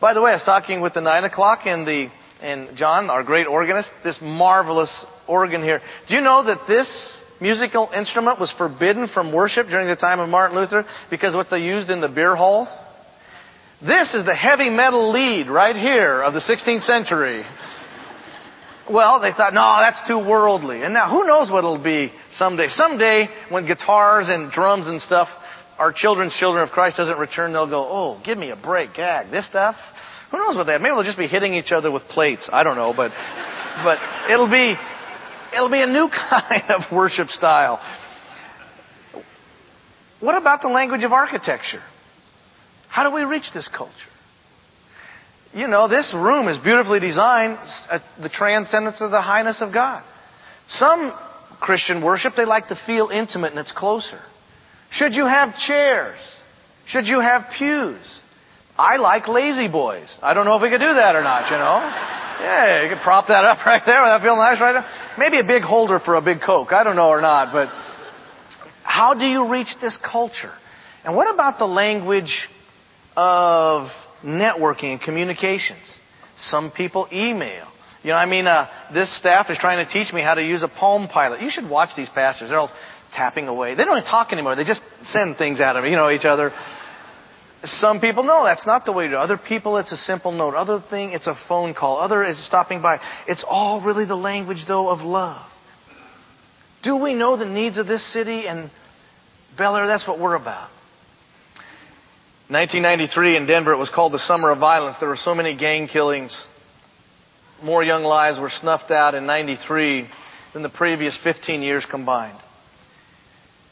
By 0.00 0.14
the 0.14 0.22
way, 0.22 0.30
I 0.30 0.34
was 0.34 0.44
talking 0.44 0.80
with 0.80 0.94
the 0.94 1.00
9 1.00 1.24
o'clock 1.24 1.60
and 1.66 1.86
the 1.86 2.08
and 2.42 2.76
John, 2.76 3.08
our 3.08 3.22
great 3.22 3.46
organist, 3.46 3.88
this 4.02 4.18
marvelous 4.20 5.06
organ 5.28 5.62
here. 5.62 5.80
Do 6.08 6.14
you 6.14 6.20
know 6.20 6.44
that 6.44 6.66
this 6.66 7.16
musical 7.40 7.88
instrument 7.96 8.40
was 8.40 8.52
forbidden 8.58 9.08
from 9.14 9.32
worship 9.32 9.68
during 9.68 9.86
the 9.86 9.96
time 9.96 10.18
of 10.18 10.28
Martin 10.28 10.58
Luther 10.58 10.84
because 11.08 11.34
what 11.34 11.46
they 11.50 11.60
used 11.60 11.88
in 11.88 12.00
the 12.00 12.08
beer 12.08 12.34
halls? 12.34 12.68
This 13.84 14.14
is 14.14 14.24
the 14.24 14.34
heavy 14.34 14.70
metal 14.70 15.10
lead 15.10 15.48
right 15.48 15.74
here 15.74 16.22
of 16.22 16.34
the 16.34 16.40
16th 16.40 16.84
century. 16.84 17.42
Well, 18.88 19.20
they 19.20 19.32
thought, 19.32 19.54
no, 19.54 19.78
that's 19.80 20.06
too 20.06 20.18
worldly. 20.18 20.82
And 20.82 20.94
now, 20.94 21.10
who 21.10 21.26
knows 21.26 21.50
what 21.50 21.58
it'll 21.58 21.82
be 21.82 22.12
someday? 22.32 22.68
Someday, 22.68 23.28
when 23.48 23.66
guitars 23.66 24.26
and 24.28 24.52
drums 24.52 24.86
and 24.86 25.00
stuff, 25.00 25.28
our 25.78 25.92
children's 25.92 26.32
children, 26.34 26.64
if 26.64 26.72
Christ 26.72 26.96
doesn't 26.96 27.18
return, 27.18 27.52
they'll 27.52 27.68
go, 27.68 27.82
oh, 27.82 28.22
give 28.24 28.38
me 28.38 28.50
a 28.50 28.56
break, 28.56 28.94
gag. 28.94 29.32
This 29.32 29.46
stuff? 29.48 29.74
Who 30.30 30.38
knows 30.38 30.54
what 30.54 30.66
that? 30.66 30.80
Maybe 30.80 30.94
they'll 30.94 31.02
just 31.02 31.18
be 31.18 31.26
hitting 31.26 31.54
each 31.54 31.72
other 31.72 31.90
with 31.90 32.04
plates. 32.04 32.48
I 32.52 32.62
don't 32.62 32.76
know, 32.76 32.94
but, 32.96 33.10
but 33.82 33.98
it'll 34.30 34.50
be, 34.50 34.74
it'll 35.54 35.70
be 35.70 35.82
a 35.82 35.88
new 35.88 36.08
kind 36.30 36.70
of 36.70 36.82
worship 36.92 37.28
style. 37.28 37.80
What 40.20 40.36
about 40.36 40.62
the 40.62 40.68
language 40.68 41.02
of 41.02 41.12
architecture? 41.12 41.82
How 42.92 43.08
do 43.08 43.14
we 43.14 43.22
reach 43.22 43.46
this 43.54 43.70
culture? 43.74 44.12
You 45.54 45.66
know, 45.66 45.88
this 45.88 46.12
room 46.14 46.46
is 46.46 46.58
beautifully 46.58 47.00
designed, 47.00 47.56
uh, 47.88 48.00
the 48.20 48.28
transcendence 48.28 49.00
of 49.00 49.10
the 49.10 49.22
highness 49.22 49.62
of 49.62 49.72
God. 49.72 50.04
Some 50.68 51.10
Christian 51.58 52.04
worship, 52.04 52.34
they 52.36 52.44
like 52.44 52.68
to 52.68 52.78
feel 52.86 53.08
intimate 53.08 53.52
and 53.52 53.60
it's 53.60 53.72
closer. 53.72 54.20
Should 54.90 55.14
you 55.14 55.24
have 55.24 55.56
chairs? 55.56 56.18
Should 56.86 57.06
you 57.06 57.20
have 57.20 57.44
pews? 57.56 57.96
I 58.76 58.98
like 58.98 59.26
lazy 59.26 59.68
boys. 59.68 60.14
I 60.20 60.34
don't 60.34 60.44
know 60.44 60.56
if 60.56 60.62
we 60.62 60.68
could 60.68 60.84
do 60.84 60.92
that 60.92 61.16
or 61.16 61.22
not, 61.22 61.50
you 61.50 61.56
know? 61.56 61.80
Yeah, 62.44 62.82
you 62.82 62.90
could 62.90 63.02
prop 63.02 63.28
that 63.28 63.44
up 63.46 63.56
right 63.66 63.82
there. 63.86 64.02
Would 64.02 64.08
that 64.08 64.20
feel 64.20 64.36
nice 64.36 64.60
right 64.60 64.74
now? 64.74 65.16
Maybe 65.16 65.40
a 65.40 65.44
big 65.44 65.62
holder 65.62 65.98
for 65.98 66.16
a 66.16 66.22
big 66.22 66.42
Coke. 66.44 66.72
I 66.72 66.84
don't 66.84 66.96
know 66.96 67.08
or 67.08 67.22
not, 67.22 67.54
but 67.54 67.68
how 68.82 69.14
do 69.14 69.24
you 69.24 69.48
reach 69.48 69.68
this 69.80 69.96
culture? 70.04 70.52
And 71.04 71.16
what 71.16 71.32
about 71.32 71.58
the 71.58 71.66
language 71.66 72.48
of 73.16 73.88
networking 74.24 74.92
and 74.92 75.00
communications? 75.00 75.82
Some 76.38 76.70
people 76.70 77.08
email. 77.12 77.66
You 78.02 78.10
know, 78.10 78.16
I 78.16 78.26
mean, 78.26 78.46
uh, 78.46 78.66
this 78.92 79.16
staff 79.18 79.46
is 79.48 79.58
trying 79.58 79.84
to 79.84 79.92
teach 79.92 80.12
me 80.12 80.22
how 80.22 80.34
to 80.34 80.42
use 80.42 80.62
a 80.62 80.68
Palm 80.68 81.08
Pilot. 81.08 81.40
You 81.40 81.50
should 81.50 81.68
watch 81.68 81.90
these 81.96 82.08
pastors. 82.08 82.48
They're 82.48 82.58
all 82.58 82.72
tapping 83.14 83.46
away. 83.46 83.74
They 83.74 83.84
don't 83.84 83.96
even 83.96 84.10
talk 84.10 84.32
anymore. 84.32 84.56
They 84.56 84.64
just 84.64 84.82
send 85.04 85.36
things 85.36 85.60
out 85.60 85.76
of 85.76 85.84
you 85.84 85.92
know 85.92 86.10
each 86.10 86.24
other. 86.24 86.52
Some 87.64 88.00
people, 88.00 88.24
no, 88.24 88.44
that's 88.44 88.66
not 88.66 88.84
the 88.84 88.92
way 88.92 89.06
to. 89.06 89.16
Other 89.16 89.38
people, 89.38 89.76
it's 89.76 89.92
a 89.92 89.96
simple 89.96 90.32
note. 90.32 90.54
Other 90.54 90.82
thing, 90.90 91.10
it's 91.12 91.28
a 91.28 91.38
phone 91.46 91.74
call. 91.74 91.98
Other 91.98 92.24
is 92.24 92.44
stopping 92.44 92.82
by. 92.82 92.98
It's 93.28 93.44
all 93.48 93.80
really 93.80 94.04
the 94.04 94.16
language, 94.16 94.64
though, 94.66 94.88
of 94.88 94.98
love. 94.98 95.46
Do 96.82 96.96
we 96.96 97.14
know 97.14 97.36
the 97.36 97.46
needs 97.46 97.78
of 97.78 97.86
this 97.86 98.12
city? 98.12 98.48
And 98.48 98.68
Bel 99.56 99.76
Air, 99.76 99.86
that's 99.86 100.08
what 100.08 100.18
we're 100.18 100.34
about. 100.34 100.70
1993 102.52 103.36
in 103.38 103.46
Denver, 103.46 103.72
it 103.72 103.78
was 103.78 103.88
called 103.88 104.12
the 104.12 104.18
Summer 104.18 104.50
of 104.50 104.58
Violence. 104.58 104.96
There 105.00 105.08
were 105.08 105.16
so 105.16 105.34
many 105.34 105.56
gang 105.56 105.88
killings. 105.88 106.38
More 107.62 107.82
young 107.82 108.02
lives 108.02 108.38
were 108.38 108.50
snuffed 108.50 108.90
out 108.90 109.14
in 109.14 109.24
93 109.24 110.06
than 110.52 110.62
the 110.62 110.68
previous 110.68 111.18
15 111.24 111.62
years 111.62 111.86
combined. 111.90 112.38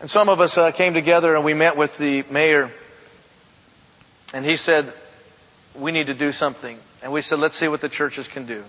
And 0.01 0.09
some 0.09 0.31
of 0.31 0.41
us 0.41 0.57
uh, 0.57 0.73
came 0.75 0.95
together 0.95 1.37
and 1.37 1.45
we 1.45 1.53
met 1.53 1.77
with 1.77 1.91
the 1.99 2.23
mayor 2.33 2.71
and 4.33 4.47
he 4.47 4.57
said, 4.57 4.95
We 5.79 5.93
need 5.93 6.07
to 6.07 6.17
do 6.17 6.33
something. 6.33 6.79
And 7.03 7.13
we 7.13 7.21
said, 7.21 7.39
Let's 7.39 7.61
see 7.61 7.69
what 7.69 7.83
the 7.83 7.91
churches 7.91 8.27
can 8.33 8.47
do. 8.47 8.65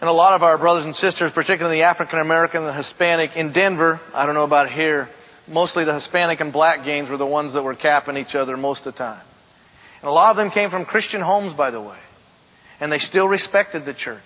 And 0.00 0.08
a 0.08 0.12
lot 0.12 0.34
of 0.34 0.42
our 0.42 0.56
brothers 0.56 0.86
and 0.86 0.94
sisters, 0.94 1.30
particularly 1.34 1.80
the 1.80 1.84
African 1.84 2.20
American 2.20 2.62
and 2.62 2.68
the 2.68 2.82
Hispanic 2.82 3.32
in 3.36 3.52
Denver, 3.52 4.00
I 4.14 4.24
don't 4.24 4.34
know 4.34 4.44
about 4.44 4.70
here, 4.70 5.08
mostly 5.48 5.84
the 5.84 5.94
Hispanic 5.94 6.40
and 6.40 6.52
black 6.52 6.84
gangs 6.84 7.10
were 7.10 7.16
the 7.16 7.26
ones 7.26 7.54
that 7.54 7.62
were 7.62 7.76
capping 7.76 8.16
each 8.16 8.34
other 8.34 8.56
most 8.56 8.86
of 8.86 8.94
the 8.94 8.98
time. 8.98 9.24
And 10.00 10.08
a 10.08 10.12
lot 10.12 10.30
of 10.30 10.36
them 10.36 10.50
came 10.50 10.70
from 10.70 10.84
Christian 10.84 11.20
homes, 11.20 11.54
by 11.54 11.70
the 11.70 11.80
way. 11.80 11.98
And 12.80 12.92
they 12.92 12.98
still 12.98 13.26
respected 13.26 13.84
the 13.84 13.94
church. 13.94 14.22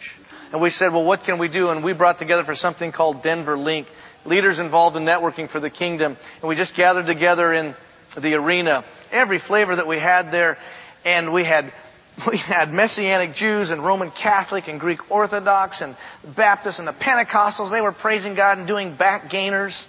And 0.52 0.60
we 0.60 0.70
said, 0.70 0.92
well, 0.92 1.04
what 1.04 1.20
can 1.24 1.38
we 1.38 1.48
do? 1.48 1.68
And 1.68 1.84
we 1.84 1.92
brought 1.92 2.18
together 2.18 2.44
for 2.44 2.54
something 2.54 2.90
called 2.90 3.22
Denver 3.22 3.56
Link. 3.56 3.86
Leaders 4.24 4.58
involved 4.58 4.96
in 4.96 5.04
networking 5.04 5.50
for 5.50 5.60
the 5.60 5.70
kingdom. 5.70 6.16
And 6.40 6.48
we 6.48 6.56
just 6.56 6.76
gathered 6.76 7.06
together 7.06 7.52
in 7.52 7.74
the 8.20 8.34
arena, 8.34 8.84
every 9.12 9.40
flavor 9.46 9.76
that 9.76 9.86
we 9.86 9.96
had 9.96 10.32
there, 10.32 10.56
and 11.04 11.32
we 11.32 11.44
had 11.44 11.72
we 12.30 12.38
had 12.38 12.70
Messianic 12.70 13.36
Jews 13.36 13.70
and 13.70 13.84
Roman 13.84 14.10
Catholic 14.10 14.64
and 14.66 14.80
Greek 14.80 15.10
Orthodox 15.10 15.80
and 15.80 15.96
Baptists 16.36 16.78
and 16.78 16.86
the 16.86 16.92
Pentecostals. 16.92 17.70
They 17.70 17.80
were 17.80 17.92
praising 17.92 18.34
God 18.34 18.58
and 18.58 18.66
doing 18.66 18.96
back 18.96 19.30
gainers, 19.30 19.86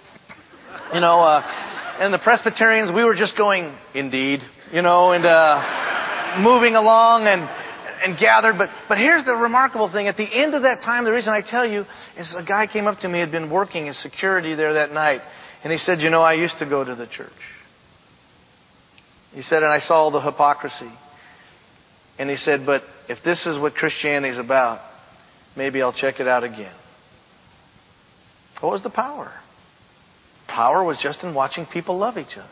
you 0.94 1.00
know. 1.00 1.20
Uh, 1.20 1.42
and 2.00 2.12
the 2.12 2.18
Presbyterians, 2.18 2.90
we 2.94 3.04
were 3.04 3.14
just 3.14 3.36
going, 3.36 3.76
indeed, 3.94 4.40
you 4.72 4.82
know, 4.82 5.12
and 5.12 5.24
uh, 5.24 6.40
moving 6.40 6.74
along 6.74 7.26
and 7.26 7.42
and 8.04 8.18
gathered. 8.18 8.58
But 8.58 8.70
but 8.88 8.98
here's 8.98 9.24
the 9.24 9.34
remarkable 9.34 9.90
thing: 9.92 10.08
at 10.08 10.16
the 10.16 10.28
end 10.28 10.54
of 10.54 10.62
that 10.62 10.80
time, 10.82 11.04
the 11.04 11.12
reason 11.12 11.32
I 11.32 11.42
tell 11.42 11.66
you 11.66 11.84
is 12.16 12.34
a 12.36 12.44
guy 12.44 12.66
came 12.66 12.86
up 12.86 13.00
to 13.00 13.08
me, 13.08 13.20
had 13.20 13.30
been 13.30 13.50
working 13.50 13.88
as 13.88 13.96
security 13.98 14.54
there 14.54 14.74
that 14.74 14.92
night, 14.92 15.20
and 15.62 15.72
he 15.72 15.78
said, 15.78 16.00
"You 16.00 16.10
know, 16.10 16.22
I 16.22 16.34
used 16.34 16.58
to 16.58 16.66
go 16.68 16.82
to 16.82 16.94
the 16.94 17.06
church." 17.06 17.30
He 19.32 19.42
said, 19.42 19.62
and 19.62 19.72
I 19.72 19.80
saw 19.80 19.94
all 19.94 20.10
the 20.10 20.20
hypocrisy. 20.20 20.90
And 22.18 22.28
he 22.28 22.36
said, 22.36 22.66
but 22.66 22.82
if 23.08 23.18
this 23.24 23.46
is 23.46 23.58
what 23.58 23.74
Christianity 23.74 24.32
is 24.32 24.38
about, 24.38 24.80
maybe 25.56 25.80
I'll 25.80 25.94
check 25.94 26.20
it 26.20 26.28
out 26.28 26.44
again. 26.44 26.74
What 28.60 28.72
was 28.72 28.82
the 28.82 28.90
power? 28.90 29.32
Power 30.54 30.84
was 30.84 30.98
just 31.02 31.22
in 31.22 31.34
watching 31.34 31.66
people 31.66 31.96
love 31.96 32.18
each 32.18 32.36
other. 32.36 32.48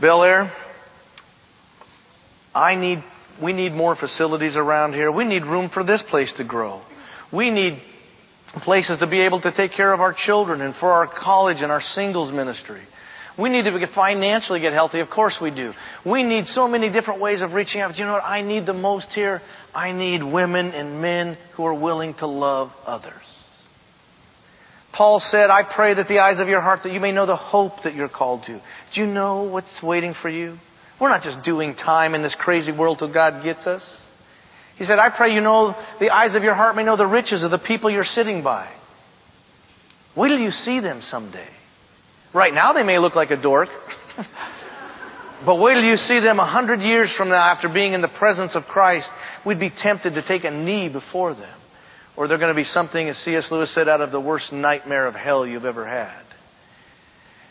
Bel 0.00 0.22
Air, 0.22 0.52
I 2.54 2.76
need, 2.76 3.02
we 3.42 3.52
need 3.52 3.72
more 3.72 3.96
facilities 3.96 4.56
around 4.56 4.92
here. 4.92 5.10
We 5.10 5.24
need 5.24 5.44
room 5.44 5.70
for 5.72 5.82
this 5.82 6.02
place 6.08 6.32
to 6.36 6.44
grow. 6.44 6.82
We 7.32 7.50
need 7.50 7.82
places 8.62 8.98
to 9.00 9.08
be 9.08 9.22
able 9.22 9.40
to 9.40 9.52
take 9.52 9.72
care 9.72 9.92
of 9.92 10.00
our 10.00 10.14
children 10.16 10.60
and 10.60 10.74
for 10.76 10.92
our 10.92 11.08
college 11.08 11.62
and 11.62 11.72
our 11.72 11.80
singles 11.80 12.32
ministry. 12.32 12.82
We 13.36 13.48
need 13.48 13.62
to 13.64 13.86
financially 13.94 14.60
get 14.60 14.72
healthy. 14.72 15.00
Of 15.00 15.08
course 15.08 15.36
we 15.40 15.50
do. 15.50 15.72
We 16.04 16.22
need 16.22 16.46
so 16.46 16.68
many 16.68 16.92
different 16.92 17.20
ways 17.20 17.42
of 17.42 17.52
reaching 17.52 17.80
out. 17.80 17.96
You 17.96 18.04
know 18.04 18.12
what 18.12 18.24
I 18.24 18.42
need 18.42 18.66
the 18.66 18.72
most 18.72 19.08
here? 19.14 19.40
I 19.74 19.92
need 19.92 20.22
women 20.22 20.72
and 20.72 21.00
men 21.00 21.38
who 21.56 21.64
are 21.64 21.74
willing 21.74 22.14
to 22.14 22.26
love 22.26 22.70
others. 22.84 23.29
Paul 24.92 25.20
said, 25.20 25.50
I 25.50 25.62
pray 25.74 25.94
that 25.94 26.08
the 26.08 26.18
eyes 26.18 26.40
of 26.40 26.48
your 26.48 26.60
heart 26.60 26.80
that 26.82 26.92
you 26.92 27.00
may 27.00 27.12
know 27.12 27.26
the 27.26 27.36
hope 27.36 27.84
that 27.84 27.94
you're 27.94 28.08
called 28.08 28.42
to. 28.44 28.60
Do 28.94 29.00
you 29.00 29.06
know 29.06 29.44
what's 29.44 29.82
waiting 29.82 30.14
for 30.20 30.28
you? 30.28 30.56
We're 31.00 31.08
not 31.08 31.22
just 31.22 31.42
doing 31.44 31.74
time 31.74 32.14
in 32.14 32.22
this 32.22 32.36
crazy 32.38 32.72
world 32.72 32.98
till 32.98 33.12
God 33.12 33.44
gets 33.44 33.66
us. 33.66 33.82
He 34.76 34.84
said, 34.84 34.98
I 34.98 35.14
pray 35.14 35.32
you 35.32 35.40
know 35.40 35.74
the 36.00 36.10
eyes 36.10 36.34
of 36.34 36.42
your 36.42 36.54
heart 36.54 36.74
may 36.74 36.84
know 36.84 36.96
the 36.96 37.06
riches 37.06 37.44
of 37.44 37.50
the 37.50 37.58
people 37.58 37.90
you're 37.90 38.04
sitting 38.04 38.42
by. 38.42 38.70
Wait 40.16 40.28
till 40.28 40.38
you 40.38 40.50
see 40.50 40.80
them 40.80 41.00
someday. 41.02 41.48
Right 42.34 42.52
now 42.52 42.72
they 42.72 42.82
may 42.82 42.98
look 42.98 43.14
like 43.14 43.30
a 43.30 43.40
dork. 43.40 43.68
but 45.46 45.60
wait 45.60 45.74
till 45.74 45.84
you 45.84 45.96
see 45.96 46.20
them 46.20 46.38
a 46.38 46.50
hundred 46.50 46.80
years 46.80 47.14
from 47.16 47.28
now 47.28 47.52
after 47.52 47.68
being 47.68 47.92
in 47.92 48.02
the 48.02 48.08
presence 48.18 48.54
of 48.54 48.64
Christ. 48.64 49.08
We'd 49.46 49.60
be 49.60 49.70
tempted 49.70 50.14
to 50.14 50.26
take 50.26 50.44
a 50.44 50.50
knee 50.50 50.88
before 50.88 51.34
them. 51.34 51.59
Or 52.16 52.28
they're 52.28 52.38
going 52.38 52.54
to 52.54 52.60
be 52.60 52.64
something, 52.64 53.08
as 53.08 53.16
C.S. 53.18 53.48
Lewis 53.50 53.74
said, 53.74 53.88
out 53.88 54.00
of 54.00 54.12
the 54.12 54.20
worst 54.20 54.52
nightmare 54.52 55.06
of 55.06 55.14
hell 55.14 55.46
you've 55.46 55.64
ever 55.64 55.86
had. 55.86 56.22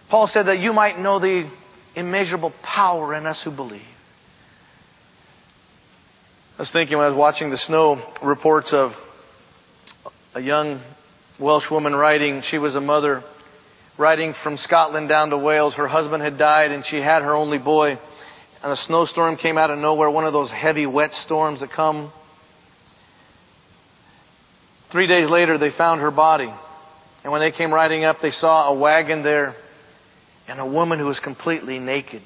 Paul 0.09 0.27
said 0.27 0.47
that 0.47 0.59
you 0.59 0.73
might 0.73 0.99
know 0.99 1.19
the 1.19 1.49
immeasurable 1.95 2.53
power 2.63 3.13
in 3.13 3.25
us 3.25 3.41
who 3.43 3.55
believe. 3.55 3.81
I 6.57 6.63
was 6.63 6.71
thinking 6.71 6.97
when 6.97 7.05
I 7.05 7.09
was 7.09 7.17
watching 7.17 7.51
the 7.51 7.57
snow 7.57 8.01
reports 8.23 8.73
of 8.73 8.91
a 10.35 10.41
young 10.41 10.81
Welsh 11.39 11.71
woman 11.71 11.95
writing. 11.95 12.41
She 12.43 12.57
was 12.57 12.75
a 12.75 12.81
mother 12.81 13.23
riding 13.97 14.33
from 14.43 14.57
Scotland 14.57 15.07
down 15.07 15.29
to 15.29 15.37
Wales. 15.37 15.73
Her 15.75 15.87
husband 15.87 16.21
had 16.21 16.37
died 16.37 16.71
and 16.71 16.83
she 16.85 16.97
had 16.97 17.21
her 17.21 17.33
only 17.33 17.59
boy. 17.59 17.91
And 18.61 18.73
a 18.73 18.75
snowstorm 18.75 19.37
came 19.37 19.57
out 19.57 19.69
of 19.69 19.79
nowhere, 19.79 20.09
one 20.09 20.25
of 20.25 20.33
those 20.33 20.51
heavy 20.51 20.85
wet 20.85 21.11
storms 21.13 21.61
that 21.61 21.71
come. 21.71 22.11
Three 24.91 25.07
days 25.07 25.29
later, 25.29 25.57
they 25.57 25.71
found 25.71 26.01
her 26.01 26.11
body. 26.11 26.51
And 27.23 27.31
when 27.31 27.41
they 27.41 27.51
came 27.51 27.73
riding 27.73 28.05
up, 28.05 28.17
they 28.21 28.31
saw 28.31 28.69
a 28.69 28.77
wagon 28.77 29.23
there 29.23 29.55
and 30.47 30.59
a 30.59 30.65
woman 30.65 30.99
who 30.99 31.05
was 31.05 31.19
completely 31.19 31.79
naked. 31.79 32.23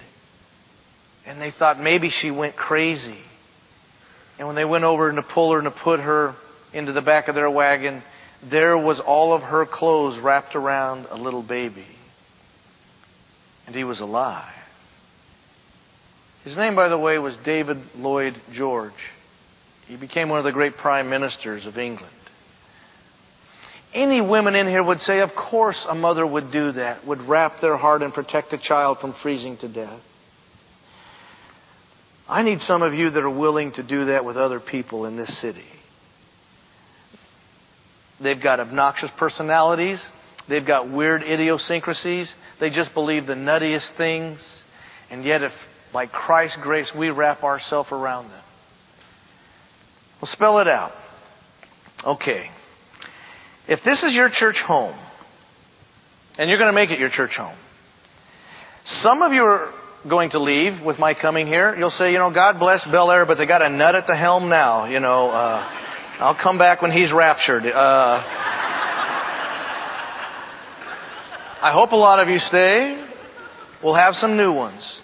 And 1.25 1.41
they 1.41 1.51
thought 1.51 1.79
maybe 1.79 2.09
she 2.09 2.31
went 2.31 2.55
crazy. 2.55 3.19
And 4.37 4.47
when 4.47 4.55
they 4.55 4.65
went 4.65 4.83
over 4.83 5.11
to 5.11 5.23
pull 5.33 5.51
her 5.53 5.59
and 5.59 5.65
to 5.65 5.79
put 5.83 5.99
her 5.99 6.35
into 6.73 6.93
the 6.93 7.01
back 7.01 7.27
of 7.27 7.35
their 7.35 7.49
wagon, 7.49 8.01
there 8.49 8.77
was 8.77 9.01
all 9.05 9.33
of 9.33 9.41
her 9.41 9.65
clothes 9.65 10.21
wrapped 10.21 10.55
around 10.55 11.07
a 11.09 11.17
little 11.17 11.43
baby. 11.43 11.85
And 13.67 13.75
he 13.75 13.83
was 13.83 13.99
alive. 13.99 14.53
His 16.43 16.57
name, 16.57 16.75
by 16.75 16.89
the 16.89 16.97
way, 16.97 17.17
was 17.19 17.37
David 17.45 17.77
Lloyd 17.95 18.33
George. 18.53 18.91
He 19.87 19.95
became 19.95 20.29
one 20.29 20.39
of 20.39 20.45
the 20.45 20.51
great 20.51 20.75
prime 20.75 21.09
ministers 21.09 21.65
of 21.65 21.77
England. 21.77 22.13
Any 23.93 24.21
women 24.21 24.55
in 24.55 24.67
here 24.67 24.83
would 24.83 24.99
say, 24.99 25.19
of 25.19 25.29
course 25.35 25.85
a 25.87 25.93
mother 25.93 26.25
would 26.25 26.51
do 26.51 26.71
that, 26.73 27.05
would 27.05 27.21
wrap 27.21 27.61
their 27.61 27.77
heart 27.77 28.01
and 28.01 28.13
protect 28.13 28.51
a 28.53 28.57
child 28.57 28.97
from 28.99 29.13
freezing 29.21 29.57
to 29.57 29.71
death. 29.71 29.99
I 32.27 32.41
need 32.41 32.59
some 32.61 32.81
of 32.81 32.93
you 32.93 33.11
that 33.11 33.23
are 33.23 33.29
willing 33.29 33.73
to 33.73 33.83
do 33.83 34.05
that 34.05 34.25
with 34.25 34.37
other 34.37 34.59
people 34.59 35.05
in 35.05 35.17
this 35.17 35.41
city. 35.41 35.65
They've 38.21 38.41
got 38.41 38.59
obnoxious 38.59 39.11
personalities. 39.19 40.03
They've 40.47 40.65
got 40.65 40.91
weird 40.91 41.21
idiosyncrasies. 41.21 42.33
They 42.59 42.69
just 42.69 42.93
believe 42.93 43.27
the 43.27 43.33
nuttiest 43.33 43.95
things. 43.97 44.43
And 45.11 45.23
yet, 45.23 45.43
if 45.43 45.51
by 45.91 46.07
Christ's 46.07 46.57
grace 46.63 46.91
we 46.97 47.09
wrap 47.09 47.43
ourselves 47.43 47.89
around 47.91 48.29
them, 48.29 48.43
we'll 50.21 50.31
spell 50.31 50.59
it 50.59 50.67
out. 50.67 50.91
Okay. 52.05 52.49
If 53.67 53.79
this 53.85 54.03
is 54.03 54.13
your 54.13 54.29
church 54.31 54.61
home, 54.65 54.95
and 56.37 56.49
you're 56.49 56.57
going 56.57 56.69
to 56.69 56.75
make 56.75 56.89
it 56.89 56.99
your 56.99 57.09
church 57.09 57.35
home, 57.37 57.57
some 58.85 59.21
of 59.21 59.31
you 59.31 59.43
are 59.43 59.71
going 60.09 60.31
to 60.31 60.39
leave 60.39 60.83
with 60.85 60.99
my 60.99 61.13
coming 61.13 61.47
here. 61.47 61.75
You'll 61.77 61.89
say, 61.89 62.11
you 62.11 62.17
know, 62.17 62.33
God 62.33 62.59
bless 62.59 62.85
Bel 62.91 63.09
Air, 63.09 63.25
but 63.25 63.35
they 63.35 63.45
got 63.45 63.61
a 63.61 63.69
nut 63.69 63.95
at 63.95 64.05
the 64.05 64.17
helm 64.17 64.49
now. 64.49 64.85
You 64.85 64.99
know, 64.99 65.29
uh, 65.29 65.69
I'll 66.19 66.37
come 66.41 66.57
back 66.57 66.81
when 66.81 66.91
he's 66.91 67.13
raptured. 67.13 67.65
Uh, 67.65 68.21
I 71.61 71.71
hope 71.73 71.93
a 71.93 71.95
lot 71.95 72.19
of 72.19 72.27
you 72.27 72.39
stay. 72.39 73.01
We'll 73.81 73.95
have 73.95 74.15
some 74.15 74.35
new 74.35 74.51
ones. 74.51 75.01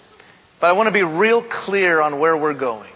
But 0.60 0.66
I 0.66 0.72
want 0.72 0.88
to 0.88 0.92
be 0.92 1.02
real 1.02 1.42
clear 1.64 2.02
on 2.02 2.18
where 2.20 2.36
we're 2.36 2.58
going. 2.58 2.90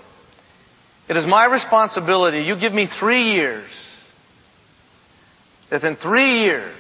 It 1.09 1.17
is 1.17 1.25
my 1.27 1.47
responsibility. 1.47 2.43
You 2.43 2.61
give 2.61 2.75
me 2.75 2.89
three 3.01 3.33
years. 3.33 3.71
If 5.75 5.83
in 5.83 5.97
three 5.97 6.43
years, 6.43 6.73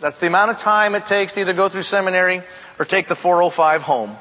that's 0.00 0.18
the 0.18 0.26
amount 0.26 0.50
of 0.50 0.56
time 0.56 0.96
it 0.96 1.04
takes 1.08 1.32
to 1.34 1.40
either 1.40 1.52
go 1.52 1.68
through 1.68 1.84
seminary 1.84 2.42
or 2.76 2.84
take 2.84 3.06
the 3.06 3.14
405 3.14 3.82
home. 3.82 4.16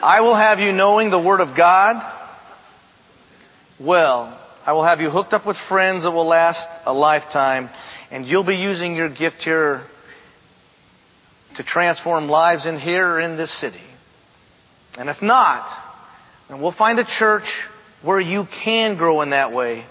I 0.00 0.20
will 0.20 0.36
have 0.36 0.58
you 0.58 0.72
knowing 0.72 1.10
the 1.10 1.18
Word 1.18 1.40
of 1.40 1.56
God 1.56 1.96
well. 3.80 4.38
I 4.66 4.72
will 4.72 4.84
have 4.84 5.00
you 5.00 5.08
hooked 5.08 5.32
up 5.32 5.46
with 5.46 5.56
friends 5.70 6.04
that 6.04 6.10
will 6.10 6.28
last 6.28 6.68
a 6.84 6.92
lifetime, 6.92 7.70
and 8.10 8.26
you'll 8.26 8.44
be 8.44 8.56
using 8.56 8.94
your 8.94 9.08
gift 9.08 9.38
here 9.38 9.86
to 11.56 11.64
transform 11.64 12.28
lives 12.28 12.66
in 12.66 12.78
here 12.78 13.08
or 13.08 13.20
in 13.20 13.38
this 13.38 13.58
city. 13.58 13.80
And 14.98 15.08
if 15.08 15.22
not, 15.22 15.66
then 16.50 16.60
we'll 16.60 16.76
find 16.76 16.98
a 16.98 17.06
church 17.18 17.48
where 18.04 18.20
you 18.20 18.44
can 18.62 18.98
grow 18.98 19.22
in 19.22 19.30
that 19.30 19.54
way. 19.54 19.86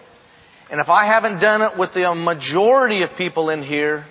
And 0.69 0.81
if 0.81 0.89
I 0.89 1.05
haven't 1.05 1.39
done 1.39 1.61
it 1.61 1.77
with 1.77 1.93
the 1.93 2.13
majority 2.13 3.03
of 3.03 3.11
people 3.17 3.49
in 3.49 3.63
here, 3.63 4.05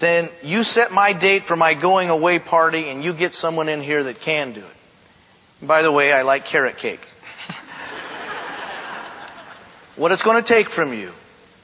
then 0.00 0.28
you 0.42 0.62
set 0.62 0.92
my 0.92 1.18
date 1.18 1.42
for 1.48 1.56
my 1.56 1.80
going 1.80 2.10
away 2.10 2.38
party 2.38 2.90
and 2.90 3.02
you 3.02 3.16
get 3.16 3.32
someone 3.32 3.68
in 3.68 3.82
here 3.82 4.04
that 4.04 4.16
can 4.24 4.54
do 4.54 4.60
it. 4.60 5.66
By 5.66 5.82
the 5.82 5.90
way, 5.90 6.12
I 6.12 6.22
like 6.22 6.44
carrot 6.50 6.76
cake. 6.80 7.00
what 9.96 10.12
it's 10.12 10.22
going 10.22 10.42
to 10.42 10.48
take 10.48 10.68
from 10.74 10.92
you. 10.92 11.10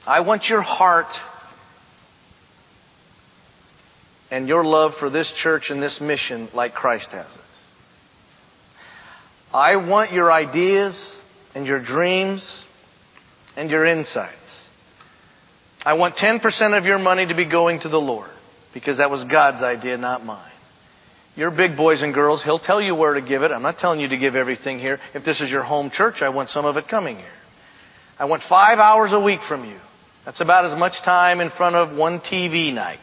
I 0.06 0.20
want 0.20 0.44
your 0.48 0.62
heart 0.62 1.06
and 4.30 4.48
your 4.48 4.64
love 4.64 4.92
for 4.98 5.10
this 5.10 5.30
church 5.42 5.64
and 5.70 5.82
this 5.82 6.00
mission 6.00 6.48
like 6.54 6.72
Christ 6.72 7.08
has 7.10 7.32
it. 7.32 7.40
I 9.52 9.76
want 9.76 10.12
your 10.12 10.32
ideas 10.32 10.98
and 11.54 11.66
your 11.66 11.84
dreams 11.84 12.42
and 13.60 13.70
your 13.70 13.84
insights. 13.84 14.34
I 15.84 15.92
want 15.92 16.16
10% 16.16 16.78
of 16.78 16.86
your 16.86 16.98
money 16.98 17.26
to 17.26 17.34
be 17.34 17.44
going 17.44 17.80
to 17.80 17.90
the 17.90 17.98
Lord 17.98 18.30
because 18.72 18.96
that 18.96 19.10
was 19.10 19.22
God's 19.30 19.62
idea, 19.62 19.98
not 19.98 20.24
mine. 20.24 20.50
You're 21.36 21.50
big 21.50 21.76
boys 21.76 22.00
and 22.00 22.14
girls. 22.14 22.42
He'll 22.42 22.58
tell 22.58 22.80
you 22.80 22.94
where 22.94 23.14
to 23.14 23.20
give 23.20 23.42
it. 23.42 23.50
I'm 23.50 23.60
not 23.60 23.76
telling 23.76 24.00
you 24.00 24.08
to 24.08 24.16
give 24.16 24.34
everything 24.34 24.78
here. 24.78 24.98
If 25.12 25.26
this 25.26 25.42
is 25.42 25.50
your 25.50 25.62
home 25.62 25.90
church, 25.92 26.22
I 26.22 26.30
want 26.30 26.48
some 26.48 26.64
of 26.64 26.78
it 26.78 26.88
coming 26.88 27.16
here. 27.16 27.36
I 28.18 28.24
want 28.24 28.42
five 28.48 28.78
hours 28.78 29.10
a 29.12 29.20
week 29.20 29.40
from 29.46 29.66
you. 29.66 29.78
That's 30.24 30.40
about 30.40 30.64
as 30.64 30.78
much 30.78 30.94
time 31.04 31.42
in 31.42 31.50
front 31.50 31.76
of 31.76 31.94
one 31.94 32.20
TV 32.20 32.72
night. 32.72 32.98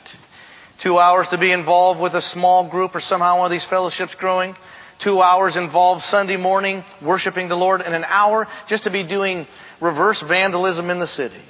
Two 0.81 0.97
hours 0.97 1.27
to 1.29 1.37
be 1.37 1.51
involved 1.51 2.01
with 2.01 2.13
a 2.13 2.21
small 2.33 2.67
group 2.69 2.95
or 2.95 2.99
somehow 2.99 3.37
one 3.37 3.45
of 3.45 3.51
these 3.51 3.67
fellowships 3.69 4.15
growing. 4.19 4.55
Two 5.03 5.21
hours 5.21 5.55
involved 5.55 6.01
Sunday 6.03 6.37
morning 6.37 6.83
worshiping 7.03 7.49
the 7.49 7.55
Lord 7.55 7.81
and 7.81 7.93
an 7.93 8.03
hour 8.03 8.47
just 8.67 8.83
to 8.85 8.91
be 8.91 9.07
doing 9.07 9.45
reverse 9.81 10.23
vandalism 10.27 10.89
in 10.89 10.99
the 10.99 11.07
city. 11.07 11.41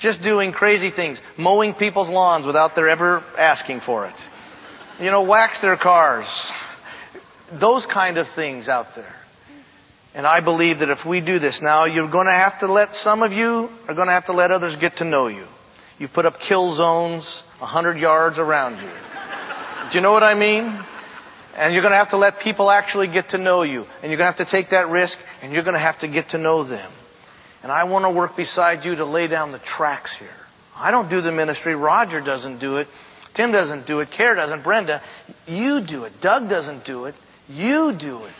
Just 0.00 0.22
doing 0.22 0.52
crazy 0.52 0.90
things. 0.90 1.20
Mowing 1.38 1.74
people's 1.74 2.08
lawns 2.08 2.46
without 2.46 2.74
their 2.74 2.88
ever 2.88 3.20
asking 3.36 3.80
for 3.84 4.06
it. 4.06 4.14
You 5.00 5.10
know, 5.10 5.22
wax 5.22 5.60
their 5.60 5.76
cars. 5.76 6.26
Those 7.60 7.86
kind 7.92 8.16
of 8.16 8.26
things 8.34 8.68
out 8.68 8.86
there. 8.96 9.14
And 10.14 10.26
I 10.26 10.42
believe 10.42 10.78
that 10.78 10.88
if 10.88 11.06
we 11.06 11.20
do 11.20 11.38
this 11.38 11.60
now, 11.62 11.84
you're 11.84 12.10
going 12.10 12.26
to 12.26 12.32
have 12.32 12.58
to 12.60 12.72
let, 12.72 12.94
some 12.94 13.22
of 13.22 13.32
you 13.32 13.68
are 13.86 13.94
going 13.94 14.06
to 14.06 14.14
have 14.14 14.24
to 14.26 14.32
let 14.32 14.50
others 14.50 14.74
get 14.80 14.96
to 14.96 15.04
know 15.04 15.28
you. 15.28 15.44
You 15.98 16.08
put 16.08 16.24
up 16.24 16.34
kill 16.48 16.74
zones 16.74 17.42
a 17.60 17.66
hundred 17.66 17.98
yards 17.98 18.38
around 18.38 18.76
you. 18.76 18.88
Do 19.90 19.98
you 19.98 20.02
know 20.02 20.12
what 20.12 20.22
I 20.22 20.34
mean? 20.34 20.80
And 21.56 21.72
you're 21.72 21.82
going 21.82 21.92
to 21.92 21.98
have 21.98 22.10
to 22.10 22.18
let 22.18 22.34
people 22.42 22.70
actually 22.70 23.06
get 23.08 23.30
to 23.30 23.38
know 23.38 23.62
you. 23.62 23.84
And 24.02 24.10
you're 24.10 24.18
going 24.18 24.30
to 24.30 24.36
have 24.36 24.46
to 24.46 24.50
take 24.50 24.70
that 24.70 24.88
risk 24.88 25.16
and 25.42 25.52
you're 25.52 25.62
going 25.64 25.74
to 25.74 25.80
have 25.80 25.98
to 26.00 26.08
get 26.08 26.28
to 26.30 26.38
know 26.38 26.68
them. 26.68 26.92
And 27.62 27.72
I 27.72 27.84
want 27.84 28.04
to 28.04 28.10
work 28.10 28.36
beside 28.36 28.84
you 28.84 28.94
to 28.96 29.06
lay 29.06 29.26
down 29.26 29.52
the 29.52 29.58
tracks 29.58 30.14
here. 30.18 30.28
I 30.74 30.90
don't 30.90 31.08
do 31.08 31.22
the 31.22 31.32
ministry. 31.32 31.74
Roger 31.74 32.22
doesn't 32.22 32.60
do 32.60 32.76
it. 32.76 32.88
Tim 33.34 33.52
doesn't 33.52 33.86
do 33.86 34.00
it. 34.00 34.08
Care 34.14 34.34
doesn't. 34.34 34.62
Brenda, 34.62 35.02
you 35.46 35.80
do 35.86 36.04
it. 36.04 36.12
Doug 36.22 36.48
doesn't 36.50 36.84
do 36.84 37.06
it. 37.06 37.14
You 37.48 37.96
do 37.98 38.24
it. 38.24 38.34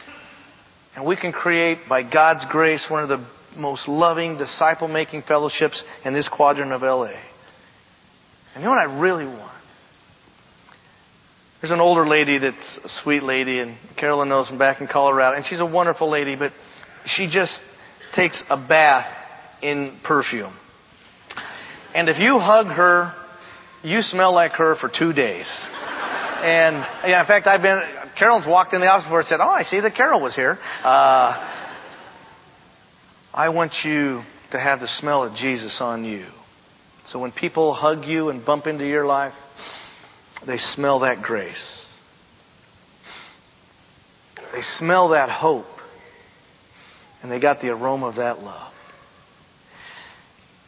And 0.95 1.07
we 1.07 1.17
can 1.17 1.33
create, 1.33 1.79
by 1.89 2.03
God's 2.03 2.45
grace, 2.51 2.87
one 2.89 3.03
of 3.03 3.09
the 3.09 3.27
most 3.57 3.89
loving, 3.89 4.37
disciple 4.37 4.89
making 4.89 5.23
fellowships 5.23 5.83
in 6.05 6.13
this 6.13 6.29
quadrant 6.29 6.73
of 6.73 6.83
LA. 6.83 7.13
And 8.55 8.63
you 8.63 8.65
know 8.65 8.71
what 8.71 8.79
I 8.79 9.01
really 9.01 9.27
want? 9.27 9.56
There's 11.61 11.73
an 11.73 11.81
older 11.81 12.07
lady 12.07 12.38
that's 12.38 12.81
a 12.85 12.88
sweet 13.03 13.23
lady, 13.23 13.61
and 13.61 13.77
Carolyn 13.97 14.29
knows 14.29 14.49
from 14.49 14.59
back 14.59 14.81
in 14.81 14.88
Colorado, 14.88 15.37
and 15.37 15.47
she's 15.47 15.61
a 15.61 15.66
wonderful 15.66 16.11
lady, 16.11 16.37
but 16.37 16.53
she 17.07 17.29
just 17.31 17.59
takes 18.14 18.42
a 18.51 18.57
bath 18.57 19.07
in 19.62 19.99
perfume. 20.05 20.55
And 21.95 22.11
if 22.11 22.19
you 22.19 22.38
hug 22.38 22.66
her, 22.66 23.14
you 23.83 24.03
smell 24.03 24.35
like 24.35 24.53
her 24.53 24.77
for 24.77 24.90
two 24.90 25.14
days. 25.14 25.47
And 26.42 26.77
yeah, 27.09 27.21
in 27.21 27.27
fact, 27.27 27.47
I've 27.47 27.62
been. 27.62 27.81
Carolyn's 28.19 28.47
walked 28.47 28.75
in 28.75 28.81
the 28.81 28.87
office 28.87 29.07
before 29.07 29.21
and 29.21 29.29
said, 29.29 29.40
"Oh, 29.40 29.49
I 29.49 29.62
see 29.62 29.81
that 29.81 29.95
Carol 29.95 30.21
was 30.21 30.35
here." 30.35 30.59
Uh, 30.85 31.62
I 33.33 33.49
want 33.49 33.73
you 33.85 34.23
to 34.53 34.59
have 34.59 34.81
the 34.81 34.88
smell 34.88 35.25
of 35.25 35.35
Jesus 35.35 35.79
on 35.81 36.05
you. 36.05 36.27
So 37.07 37.19
when 37.19 37.33
people 37.33 37.73
hug 37.73 38.05
you 38.05 38.29
and 38.29 38.45
bump 38.45 38.66
into 38.66 38.87
your 38.87 39.07
life, 39.07 39.33
they 40.44 40.59
smell 40.59 41.01
that 41.01 41.22
grace. 41.22 41.64
They 44.53 44.62
smell 44.62 45.11
that 45.11 45.29
hope. 45.29 45.66
And 47.22 47.31
they 47.31 47.40
got 47.40 47.61
the 47.61 47.68
aroma 47.68 48.07
of 48.07 48.16
that 48.16 48.38
love. 48.40 48.72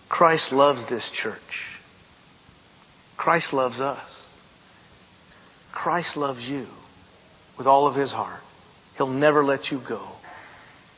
Christ 0.08 0.52
loves 0.52 0.88
this 0.88 1.08
church. 1.22 1.38
Christ 3.16 3.52
loves 3.52 3.80
us. 3.80 4.04
Christ 5.72 6.16
loves 6.16 6.42
you 6.42 6.66
with 7.56 7.66
all 7.66 7.86
of 7.86 7.94
his 7.94 8.10
heart. 8.10 8.40
He'll 8.96 9.06
never 9.06 9.44
let 9.44 9.66
you 9.70 9.80
go. 9.88 10.08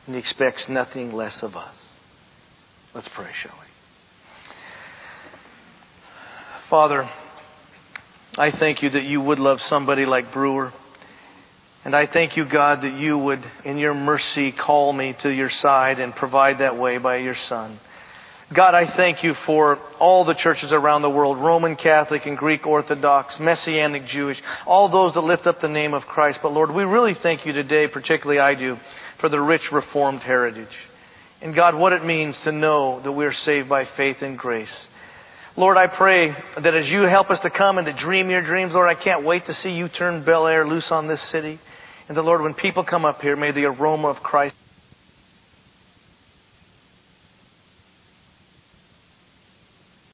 And 0.05 0.15
he 0.15 0.19
expects 0.19 0.67
nothing 0.69 1.11
less 1.11 1.39
of 1.43 1.55
us. 1.55 1.75
Let's 2.95 3.09
pray, 3.15 3.29
shall 3.41 3.53
we? 3.53 3.67
Father, 6.69 7.09
I 8.37 8.51
thank 8.57 8.81
you 8.81 8.89
that 8.91 9.03
you 9.03 9.19
would 9.19 9.39
love 9.39 9.59
somebody 9.59 10.05
like 10.05 10.31
Brewer. 10.33 10.71
And 11.83 11.95
I 11.95 12.07
thank 12.11 12.37
you, 12.37 12.45
God, 12.49 12.83
that 12.83 12.97
you 12.97 13.17
would, 13.17 13.39
in 13.65 13.77
your 13.77 13.93
mercy, 13.93 14.53
call 14.53 14.93
me 14.93 15.15
to 15.23 15.29
your 15.29 15.49
side 15.49 15.99
and 15.99 16.13
provide 16.13 16.59
that 16.59 16.77
way 16.77 16.97
by 16.97 17.17
your 17.17 17.35
Son. 17.35 17.77
God, 18.55 18.73
I 18.73 18.95
thank 18.95 19.23
you 19.23 19.33
for 19.45 19.77
all 19.99 20.23
the 20.25 20.35
churches 20.35 20.71
around 20.71 21.01
the 21.01 21.09
world, 21.09 21.37
Roman 21.37 21.75
Catholic 21.75 22.25
and 22.25 22.37
Greek 22.37 22.65
Orthodox, 22.65 23.37
Messianic 23.39 24.05
Jewish, 24.05 24.41
all 24.65 24.89
those 24.89 25.13
that 25.13 25.21
lift 25.21 25.45
up 25.45 25.57
the 25.61 25.69
name 25.69 25.93
of 25.93 26.03
Christ. 26.03 26.39
But 26.43 26.51
Lord, 26.51 26.69
we 26.73 26.83
really 26.83 27.15
thank 27.21 27.45
you 27.45 27.53
today, 27.53 27.87
particularly 27.91 28.39
I 28.39 28.55
do, 28.55 28.77
for 29.19 29.29
the 29.29 29.39
rich 29.41 29.71
Reformed 29.71 30.21
heritage. 30.21 30.67
And 31.41 31.55
God, 31.55 31.77
what 31.77 31.93
it 31.93 32.05
means 32.05 32.39
to 32.43 32.51
know 32.51 33.01
that 33.03 33.11
we're 33.11 33.33
saved 33.33 33.67
by 33.67 33.85
faith 33.97 34.17
and 34.21 34.37
grace. 34.37 34.69
Lord, 35.57 35.75
I 35.75 35.87
pray 35.87 36.29
that 36.63 36.73
as 36.73 36.89
you 36.89 37.01
help 37.01 37.29
us 37.29 37.41
to 37.41 37.49
come 37.49 37.77
and 37.77 37.85
to 37.85 37.93
dream 37.93 38.29
your 38.29 38.41
dreams, 38.41 38.73
Lord, 38.73 38.87
I 38.87 39.01
can't 39.01 39.25
wait 39.25 39.47
to 39.47 39.53
see 39.53 39.71
you 39.71 39.89
turn 39.89 40.23
Bel 40.23 40.47
Air 40.47 40.65
loose 40.65 40.87
on 40.91 41.09
this 41.09 41.29
city. 41.29 41.59
And 42.07 42.15
the 42.15 42.21
Lord, 42.21 42.41
when 42.41 42.53
people 42.53 42.85
come 42.85 43.03
up 43.03 43.19
here, 43.19 43.35
may 43.35 43.51
the 43.51 43.65
aroma 43.65 44.07
of 44.07 44.23
Christ 44.23 44.55